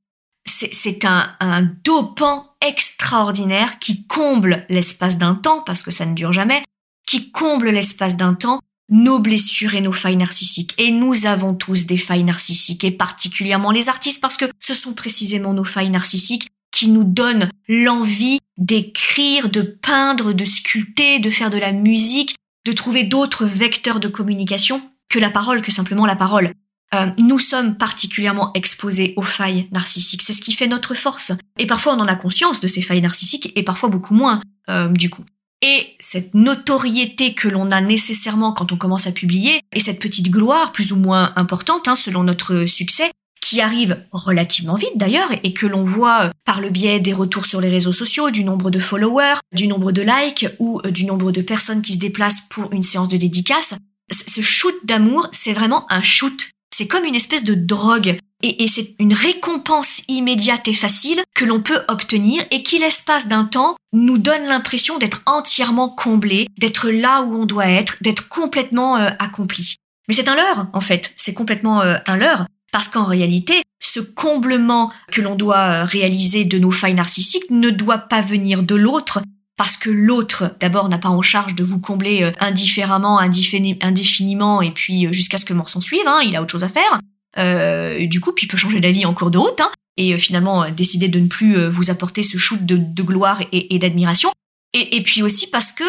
c'est 0.46 1.06
un, 1.06 1.34
un 1.40 1.64
dopant 1.84 2.56
extraordinaire 2.62 3.80
qui 3.80 4.06
comble 4.06 4.66
l'espace 4.70 5.18
d'un 5.18 5.36
temps, 5.36 5.62
parce 5.62 5.82
que 5.82 5.92
ça 5.92 6.06
ne 6.06 6.14
dure 6.14 6.34
jamais, 6.34 6.64
qui 7.06 7.32
comble 7.32 7.70
l'espace 7.70 8.18
d'un 8.18 8.34
temps 8.34 8.60
nos 8.90 9.20
blessures 9.20 9.76
et 9.76 9.82
nos 9.82 9.94
failles 9.94 10.18
narcissiques. 10.18 10.76
Et 10.78 10.92
nous 10.92 11.26
avons 11.26 11.54
tous 11.54 11.86
des 11.86 11.98
failles 11.98 12.24
narcissiques, 12.24 12.84
et 12.84 12.92
particulièrement 12.92 13.72
les 13.72 13.90
artistes, 13.90 14.22
parce 14.22 14.38
que 14.38 14.46
ce 14.60 14.74
sont 14.74 14.94
précisément 14.94 15.54
nos 15.54 15.64
failles 15.64 15.90
narcissiques 15.90 16.48
qui 16.72 16.90
nous 16.90 17.04
donnent 17.04 17.50
l'envie 17.68 18.40
d'écrire, 18.58 19.50
de 19.50 19.62
peindre, 19.62 20.34
de 20.34 20.46
sculpter, 20.46 21.20
de 21.20 21.30
faire 21.30 21.50
de 21.50 21.58
la 21.58 21.72
musique, 21.72 22.36
de 22.66 22.72
trouver 22.72 23.04
d'autres 23.04 23.46
vecteurs 23.46 24.00
de 24.00 24.08
communication 24.08 24.82
que 25.10 25.20
la 25.20 25.30
parole, 25.30 25.62
que 25.62 25.72
simplement 25.72 26.06
la 26.06 26.16
parole. 26.16 26.54
Euh, 26.94 27.10
nous 27.18 27.40
sommes 27.40 27.78
particulièrement 27.78 28.52
exposés 28.54 29.14
aux 29.18 29.24
failles 29.24 29.68
narcissiques. 29.72 30.22
C'est 30.22 30.34
ce 30.34 30.42
qui 30.42 30.54
fait 30.54 30.68
notre 30.68 30.94
force. 30.94 31.32
Et 31.58 31.66
parfois 31.66 31.96
on 31.96 32.00
en 32.00 32.08
a 32.08 32.16
conscience 32.16 32.62
de 32.62 32.68
ces 32.68 32.82
failles 32.82 33.02
narcissiques 33.02 33.52
et 33.56 33.64
parfois 33.64 33.90
beaucoup 33.90 34.14
moins 34.14 34.42
euh, 34.70 34.88
du 34.90 35.10
coup. 35.10 35.26
Et 35.66 35.96
cette 35.98 36.34
notoriété 36.34 37.34
que 37.34 37.48
l'on 37.48 37.72
a 37.72 37.80
nécessairement 37.80 38.52
quand 38.52 38.74
on 38.74 38.78
commence 38.78 39.08
à 39.08 39.14
publier, 39.14 39.62
et 39.74 39.80
cette 39.80 40.02
petite 40.02 40.30
gloire 40.30 40.74
plus 40.74 40.92
ou 40.92 40.98
moins 40.98 41.32
importante 41.38 41.88
hein, 41.88 41.96
selon 41.96 42.24
notre 42.24 42.66
succès, 42.66 43.12
qui 43.42 43.62
arrive 43.62 44.06
relativement 44.12 44.76
vite 44.76 44.98
d'ailleurs, 44.98 45.30
et 45.42 45.54
que 45.54 45.66
l'on 45.66 45.86
voit 45.86 46.32
par 46.44 46.60
le 46.60 46.70
biais 46.70 47.00
des 47.00 47.14
retours 47.14 47.46
sur 47.46 47.62
les 47.62 47.70
réseaux 47.70 47.94
sociaux, 47.94 48.30
du 48.30 48.44
nombre 48.44 48.72
de 48.72 48.80
followers, 48.80 49.40
du 49.54 49.68
nombre 49.68 49.94
de 49.94 50.02
likes 50.02 50.48
ou 50.60 50.82
euh, 50.84 50.92
du 50.92 51.06
nombre 51.06 51.32
de 51.32 51.42
personnes 51.42 51.82
qui 51.82 51.94
se 51.94 52.00
déplacent 52.00 52.48
pour 52.50 52.74
une 52.74 52.84
séance 52.84 53.08
de 53.08 53.18
dédicace, 53.18 53.76
ce 54.12 54.42
shoot 54.42 54.76
d'amour, 54.84 55.30
c'est 55.32 55.54
vraiment 55.54 55.86
un 55.90 56.02
shoot. 56.02 56.50
C'est 56.76 56.88
comme 56.88 57.06
une 57.06 57.16
espèce 57.16 57.46
de 57.46 57.54
drogue 57.54 58.18
et, 58.44 58.68
c'est 58.68 58.96
une 59.00 59.14
récompense 59.14 60.02
immédiate 60.10 60.68
et 60.68 60.74
facile 60.74 61.22
que 61.34 61.46
l'on 61.46 61.62
peut 61.62 61.82
obtenir 61.88 62.44
et 62.52 62.62
qui 62.62 62.78
l'espace 62.78 63.28
d'un 63.28 63.46
temps 63.46 63.76
nous 63.94 64.18
donne 64.18 64.44
l'impression 64.44 64.98
d'être 64.98 65.22
entièrement 65.26 65.90
comblé, 65.90 66.48
d'être 66.58 66.90
là 66.90 67.22
où 67.22 67.42
on 67.42 67.46
doit 67.46 67.68
être, 67.68 67.96
d'être 68.02 68.28
complètement 68.28 68.98
euh, 68.98 69.10
accompli. 69.20 69.76
Mais 70.08 70.14
c'est 70.14 70.28
un 70.28 70.36
leurre, 70.36 70.68
en 70.74 70.82
fait, 70.82 71.14
c'est 71.16 71.34
complètement 71.34 71.82
euh, 71.82 71.96
un 72.06 72.18
leurre, 72.18 72.46
parce 72.74 72.90
qu'en 72.90 73.06
réalité, 73.06 73.64
ce 73.82 74.02
comblement 74.02 74.92
que 75.12 75.22
l'on 75.22 75.36
doit 75.36 75.58
euh, 75.58 75.86
réaliser 75.86 76.44
de 76.44 76.60
nos 76.60 76.72
failles 76.72 76.96
narcissiques 76.96 77.50
ne 77.50 77.70
doit 77.70 78.00
pas 78.00 78.22
venir 78.22 78.64
de 78.64 78.76
l'autre, 78.76 79.22
parce 79.56 79.78
que 79.78 79.90
l'autre, 79.90 80.54
d'abord, 80.60 80.90
n'a 80.90 80.98
pas 80.98 81.10
en 81.10 81.22
charge 81.22 81.56
de 81.56 81.64
vous 81.64 81.80
combler 81.80 82.34
indifféremment, 82.40 83.20
indéfiniment, 83.20 84.62
et 84.62 84.72
puis 84.72 85.14
jusqu'à 85.14 85.38
ce 85.38 85.46
que 85.46 85.54
mort 85.54 85.70
s'en 85.70 85.80
suive, 85.80 86.08
hein, 86.08 86.22
il 86.26 86.36
a 86.36 86.42
autre 86.42 86.52
chose 86.52 86.64
à 86.64 86.70
faire. 86.70 87.00
Euh, 87.38 88.06
du 88.08 88.20
coup, 88.20 88.32
puis 88.32 88.46
il 88.46 88.50
peut 88.50 88.58
changer 88.58 88.80
d'avis 88.80 89.06
en 89.06 89.14
cours 89.14 89.32
de 89.32 89.38
route, 89.38 89.60
hein, 89.60 89.72
et 89.98 90.14
euh, 90.14 90.18
finalement 90.18 90.64
euh, 90.64 90.70
décider 90.72 91.08
de 91.08 91.20
ne 91.20 91.28
plus 91.28 91.68
vous 91.68 91.90
apporter 91.90 92.24
ce 92.24 92.38
shoot 92.38 92.64
de, 92.66 93.04
gloire 93.04 93.42
et, 93.52 93.80
d'admiration. 93.80 94.32
Et, 94.74 95.04
puis 95.04 95.22
aussi 95.22 95.50
parce 95.50 95.72
que 95.72 95.84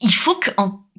il 0.00 0.14
faut 0.14 0.36
que, 0.36 0.50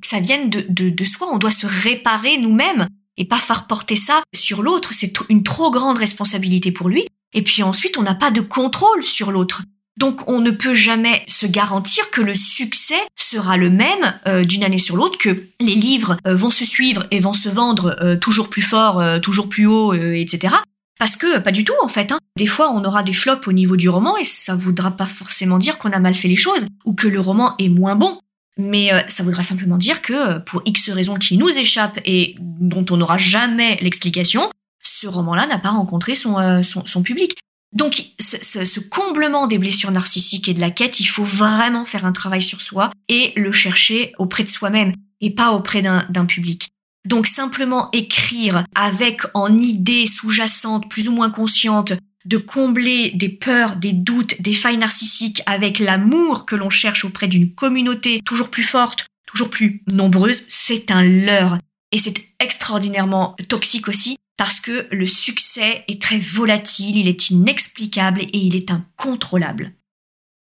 ça 0.03 0.19
vienne 0.19 0.49
de, 0.49 0.65
de, 0.67 1.05
soi, 1.05 1.29
on 1.31 1.37
doit 1.37 1.51
se 1.51 1.65
réparer 1.65 2.37
nous-mêmes 2.37 2.87
et 3.17 3.25
pas 3.25 3.37
faire 3.37 3.65
porter 3.65 3.95
ça 3.95 4.21
sur 4.35 4.61
l'autre. 4.61 4.93
C'est 4.93 5.13
une 5.29 5.43
trop 5.43 5.71
grande 5.71 5.97
responsabilité 5.97 6.71
pour 6.71 6.89
lui. 6.89 7.07
Et 7.33 7.41
puis 7.41 7.63
ensuite, 7.63 7.97
on 7.97 8.03
n'a 8.03 8.13
pas 8.13 8.29
de 8.29 8.41
contrôle 8.41 9.03
sur 9.03 9.31
l'autre. 9.31 9.63
Donc 9.97 10.27
on 10.27 10.39
ne 10.39 10.51
peut 10.51 10.73
jamais 10.73 11.23
se 11.27 11.45
garantir 11.45 12.09
que 12.11 12.21
le 12.21 12.35
succès 12.35 12.99
sera 13.17 13.57
le 13.57 13.69
même 13.69 14.13
euh, 14.27 14.43
d'une 14.43 14.63
année 14.63 14.77
sur 14.77 14.95
l'autre, 14.95 15.17
que 15.17 15.47
les 15.59 15.75
livres 15.75 16.17
euh, 16.25 16.35
vont 16.35 16.49
se 16.49 16.65
suivre 16.65 17.05
et 17.11 17.19
vont 17.19 17.33
se 17.33 17.49
vendre 17.49 17.97
euh, 18.01 18.15
toujours 18.15 18.49
plus 18.49 18.61
fort, 18.61 19.03
toujours 19.21 19.49
plus 19.49 19.65
haut, 19.65 19.93
etc. 19.93 20.55
Parce 20.97 21.15
que 21.15 21.39
pas 21.39 21.51
du 21.51 21.65
tout 21.65 21.73
en 21.83 21.87
fait. 21.87 22.11
Hein. 22.11 22.19
Des 22.37 22.45
fois 22.45 22.71
on 22.71 22.83
aura 22.85 23.03
des 23.03 23.13
flops 23.13 23.47
au 23.47 23.51
niveau 23.51 23.75
du 23.75 23.89
roman 23.89 24.17
et 24.17 24.23
ça 24.23 24.55
voudra 24.55 24.91
pas 24.91 25.05
forcément 25.05 25.59
dire 25.59 25.77
qu'on 25.77 25.91
a 25.91 25.99
mal 25.99 26.15
fait 26.15 26.27
les 26.27 26.35
choses 26.35 26.67
ou 26.85 26.93
que 26.93 27.07
le 27.07 27.19
roman 27.19 27.55
est 27.57 27.69
moins 27.69 27.95
bon. 27.95 28.19
Mais 28.57 28.91
ça 29.07 29.23
voudra 29.23 29.43
simplement 29.43 29.77
dire 29.77 30.01
que 30.01 30.39
pour 30.39 30.61
X 30.65 30.89
raisons 30.89 31.15
qui 31.15 31.37
nous 31.37 31.49
échappent 31.49 31.99
et 32.05 32.35
dont 32.39 32.85
on 32.91 32.97
n'aura 32.97 33.17
jamais 33.17 33.79
l'explication, 33.81 34.49
ce 34.83 35.07
roman-là 35.07 35.47
n'a 35.47 35.57
pas 35.57 35.71
rencontré 35.71 36.15
son, 36.15 36.61
son 36.63 37.01
public. 37.01 37.35
Donc, 37.73 38.03
ce, 38.19 38.79
comblement 38.79 39.47
des 39.47 39.57
blessures 39.57 39.91
narcissiques 39.91 40.49
et 40.49 40.53
de 40.53 40.59
la 40.59 40.71
quête, 40.71 40.99
il 40.99 41.05
faut 41.05 41.23
vraiment 41.23 41.85
faire 41.85 42.05
un 42.05 42.11
travail 42.11 42.41
sur 42.41 42.61
soi 42.61 42.91
et 43.07 43.33
le 43.37 43.51
chercher 43.51 44.13
auprès 44.17 44.43
de 44.43 44.49
soi-même 44.49 44.93
et 45.21 45.33
pas 45.33 45.51
auprès 45.51 45.81
d'un 45.81 46.25
public. 46.25 46.69
Donc, 47.07 47.27
simplement 47.27 47.89
écrire 47.93 48.65
avec 48.75 49.21
en 49.33 49.57
idée 49.57 50.05
sous-jacente, 50.05 50.89
plus 50.89 51.07
ou 51.07 51.13
moins 51.13 51.29
consciente, 51.29 51.93
de 52.25 52.37
combler 52.37 53.11
des 53.11 53.29
peurs, 53.29 53.75
des 53.77 53.93
doutes, 53.93 54.41
des 54.41 54.53
failles 54.53 54.77
narcissiques 54.77 55.41
avec 55.45 55.79
l'amour 55.79 56.45
que 56.45 56.55
l'on 56.55 56.69
cherche 56.69 57.05
auprès 57.05 57.27
d'une 57.27 57.53
communauté 57.53 58.21
toujours 58.23 58.49
plus 58.49 58.63
forte, 58.63 59.07
toujours 59.25 59.49
plus 59.49 59.81
nombreuse, 59.91 60.43
c'est 60.49 60.91
un 60.91 61.03
leurre. 61.03 61.57
Et 61.91 61.97
c'est 61.97 62.13
extraordinairement 62.39 63.35
toxique 63.49 63.87
aussi 63.87 64.17
parce 64.37 64.59
que 64.59 64.87
le 64.91 65.07
succès 65.07 65.83
est 65.87 66.01
très 66.01 66.17
volatile, 66.17 66.97
il 66.97 67.07
est 67.07 67.29
inexplicable 67.29 68.21
et 68.21 68.37
il 68.37 68.55
est 68.55 68.71
incontrôlable. 68.71 69.73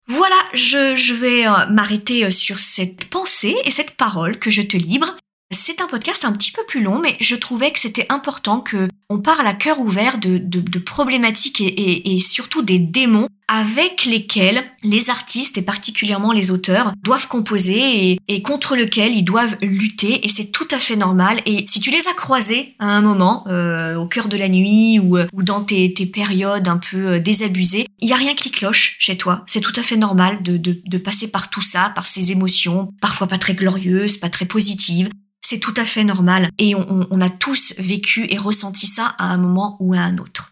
Voilà, 0.07 0.35
je, 0.53 1.13
vais 1.13 1.45
euh, 1.47 1.65
m'arrêter 1.67 2.23
euh, 2.23 2.31
sur 2.31 2.59
cette 2.59 3.05
pensée 3.05 3.55
et 3.65 3.71
cette 3.71 3.91
parole 3.91 4.39
que 4.39 4.49
je 4.49 4.61
te 4.61 4.77
libre. 4.77 5.15
C'est 5.51 5.81
un 5.81 5.87
podcast 5.87 6.25
un 6.25 6.31
petit 6.31 6.51
peu 6.51 6.65
plus 6.65 6.81
long, 6.81 6.99
mais 6.99 7.17
je 7.19 7.35
trouvais 7.35 7.71
que 7.71 7.79
c'était 7.79 8.05
important 8.09 8.61
que 8.61 8.87
on 9.09 9.19
parle 9.19 9.47
à 9.47 9.53
cœur 9.53 9.79
ouvert 9.79 10.17
de, 10.17 10.79
problématiques 10.79 11.61
et, 11.61 12.19
surtout 12.19 12.61
des 12.61 12.79
démons 12.79 13.29
avec 13.49 14.03
lesquels 14.03 14.61
les 14.83 15.09
artistes 15.09 15.57
et 15.57 15.61
particulièrement 15.61 16.33
les 16.33 16.51
auteurs 16.51 16.91
doivent 17.01 17.29
composer 17.29 18.17
et, 18.27 18.41
contre 18.41 18.75
lesquels 18.75 19.13
ils 19.13 19.23
doivent 19.23 19.55
lutter 19.61 20.25
et 20.25 20.29
c'est 20.29 20.51
tout 20.51 20.67
à 20.71 20.79
fait 20.79 20.97
normal. 20.97 21.41
Et 21.45 21.65
si 21.69 21.79
tu 21.79 21.89
les 21.89 22.07
as 22.09 22.13
croisés 22.13 22.75
à 22.79 22.87
un 22.87 23.01
moment 23.01 23.45
euh, 23.47 23.95
au 23.95 24.07
cœur 24.07 24.27
de 24.27 24.35
la 24.35 24.49
nuit 24.49 24.99
ou, 24.99 25.17
ou 25.31 25.43
dans 25.43 25.63
tes, 25.63 25.93
tes, 25.93 26.05
périodes 26.05 26.67
un 26.67 26.77
peu 26.77 27.13
euh, 27.13 27.19
désabusées 27.19 27.87
il 27.99 28.09
y 28.09 28.13
a 28.13 28.17
rien 28.17 28.35
qui 28.35 28.51
cloche 28.51 28.97
chez 28.99 29.17
toi. 29.17 29.43
C'est 29.47 29.61
tout 29.61 29.73
à 29.75 29.83
fait 29.83 29.97
normal 29.97 30.43
de, 30.43 30.57
de, 30.57 30.79
de 30.85 30.97
passer 30.97 31.31
par 31.31 31.49
tout 31.49 31.61
ça 31.61 31.91
par 31.95 32.07
ces 32.07 32.31
émotions 32.31 32.93
parfois 33.01 33.27
pas 33.27 33.37
très 33.37 33.53
glorieuses 33.53 34.17
pas 34.17 34.29
très 34.29 34.45
positives 34.45 35.09
c'est 35.47 35.61
tout 35.61 35.73
à 35.77 35.85
fait 35.85 36.03
normal 36.03 36.51
et 36.57 36.75
on, 36.75 37.21
a 37.21 37.29
tous 37.29 37.73
vécu 37.77 38.27
et 38.29 38.37
ressenti 38.37 38.85
ça 38.85 39.15
à 39.17 39.27
un 39.27 39.37
moment 39.37 39.77
ou 39.79 39.93
à 39.93 39.99
un 39.99 40.17
autre. 40.17 40.51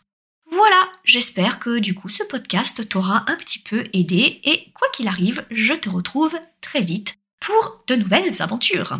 Voilà, 0.49 0.87
j'espère 1.03 1.59
que 1.59 1.79
du 1.79 1.93
coup 1.93 2.07
ce 2.07 2.23
podcast 2.23 2.87
t'aura 2.87 3.29
un 3.29 3.35
petit 3.35 3.59
peu 3.59 3.83
aidé 3.91 4.39
et 4.45 4.71
quoi 4.73 4.87
qu'il 4.93 5.09
arrive, 5.09 5.45
je 5.51 5.73
te 5.73 5.89
retrouve 5.89 6.33
très 6.61 6.79
vite 6.79 7.15
pour 7.41 7.83
de 7.87 7.95
nouvelles 7.95 8.41
aventures. 8.41 8.99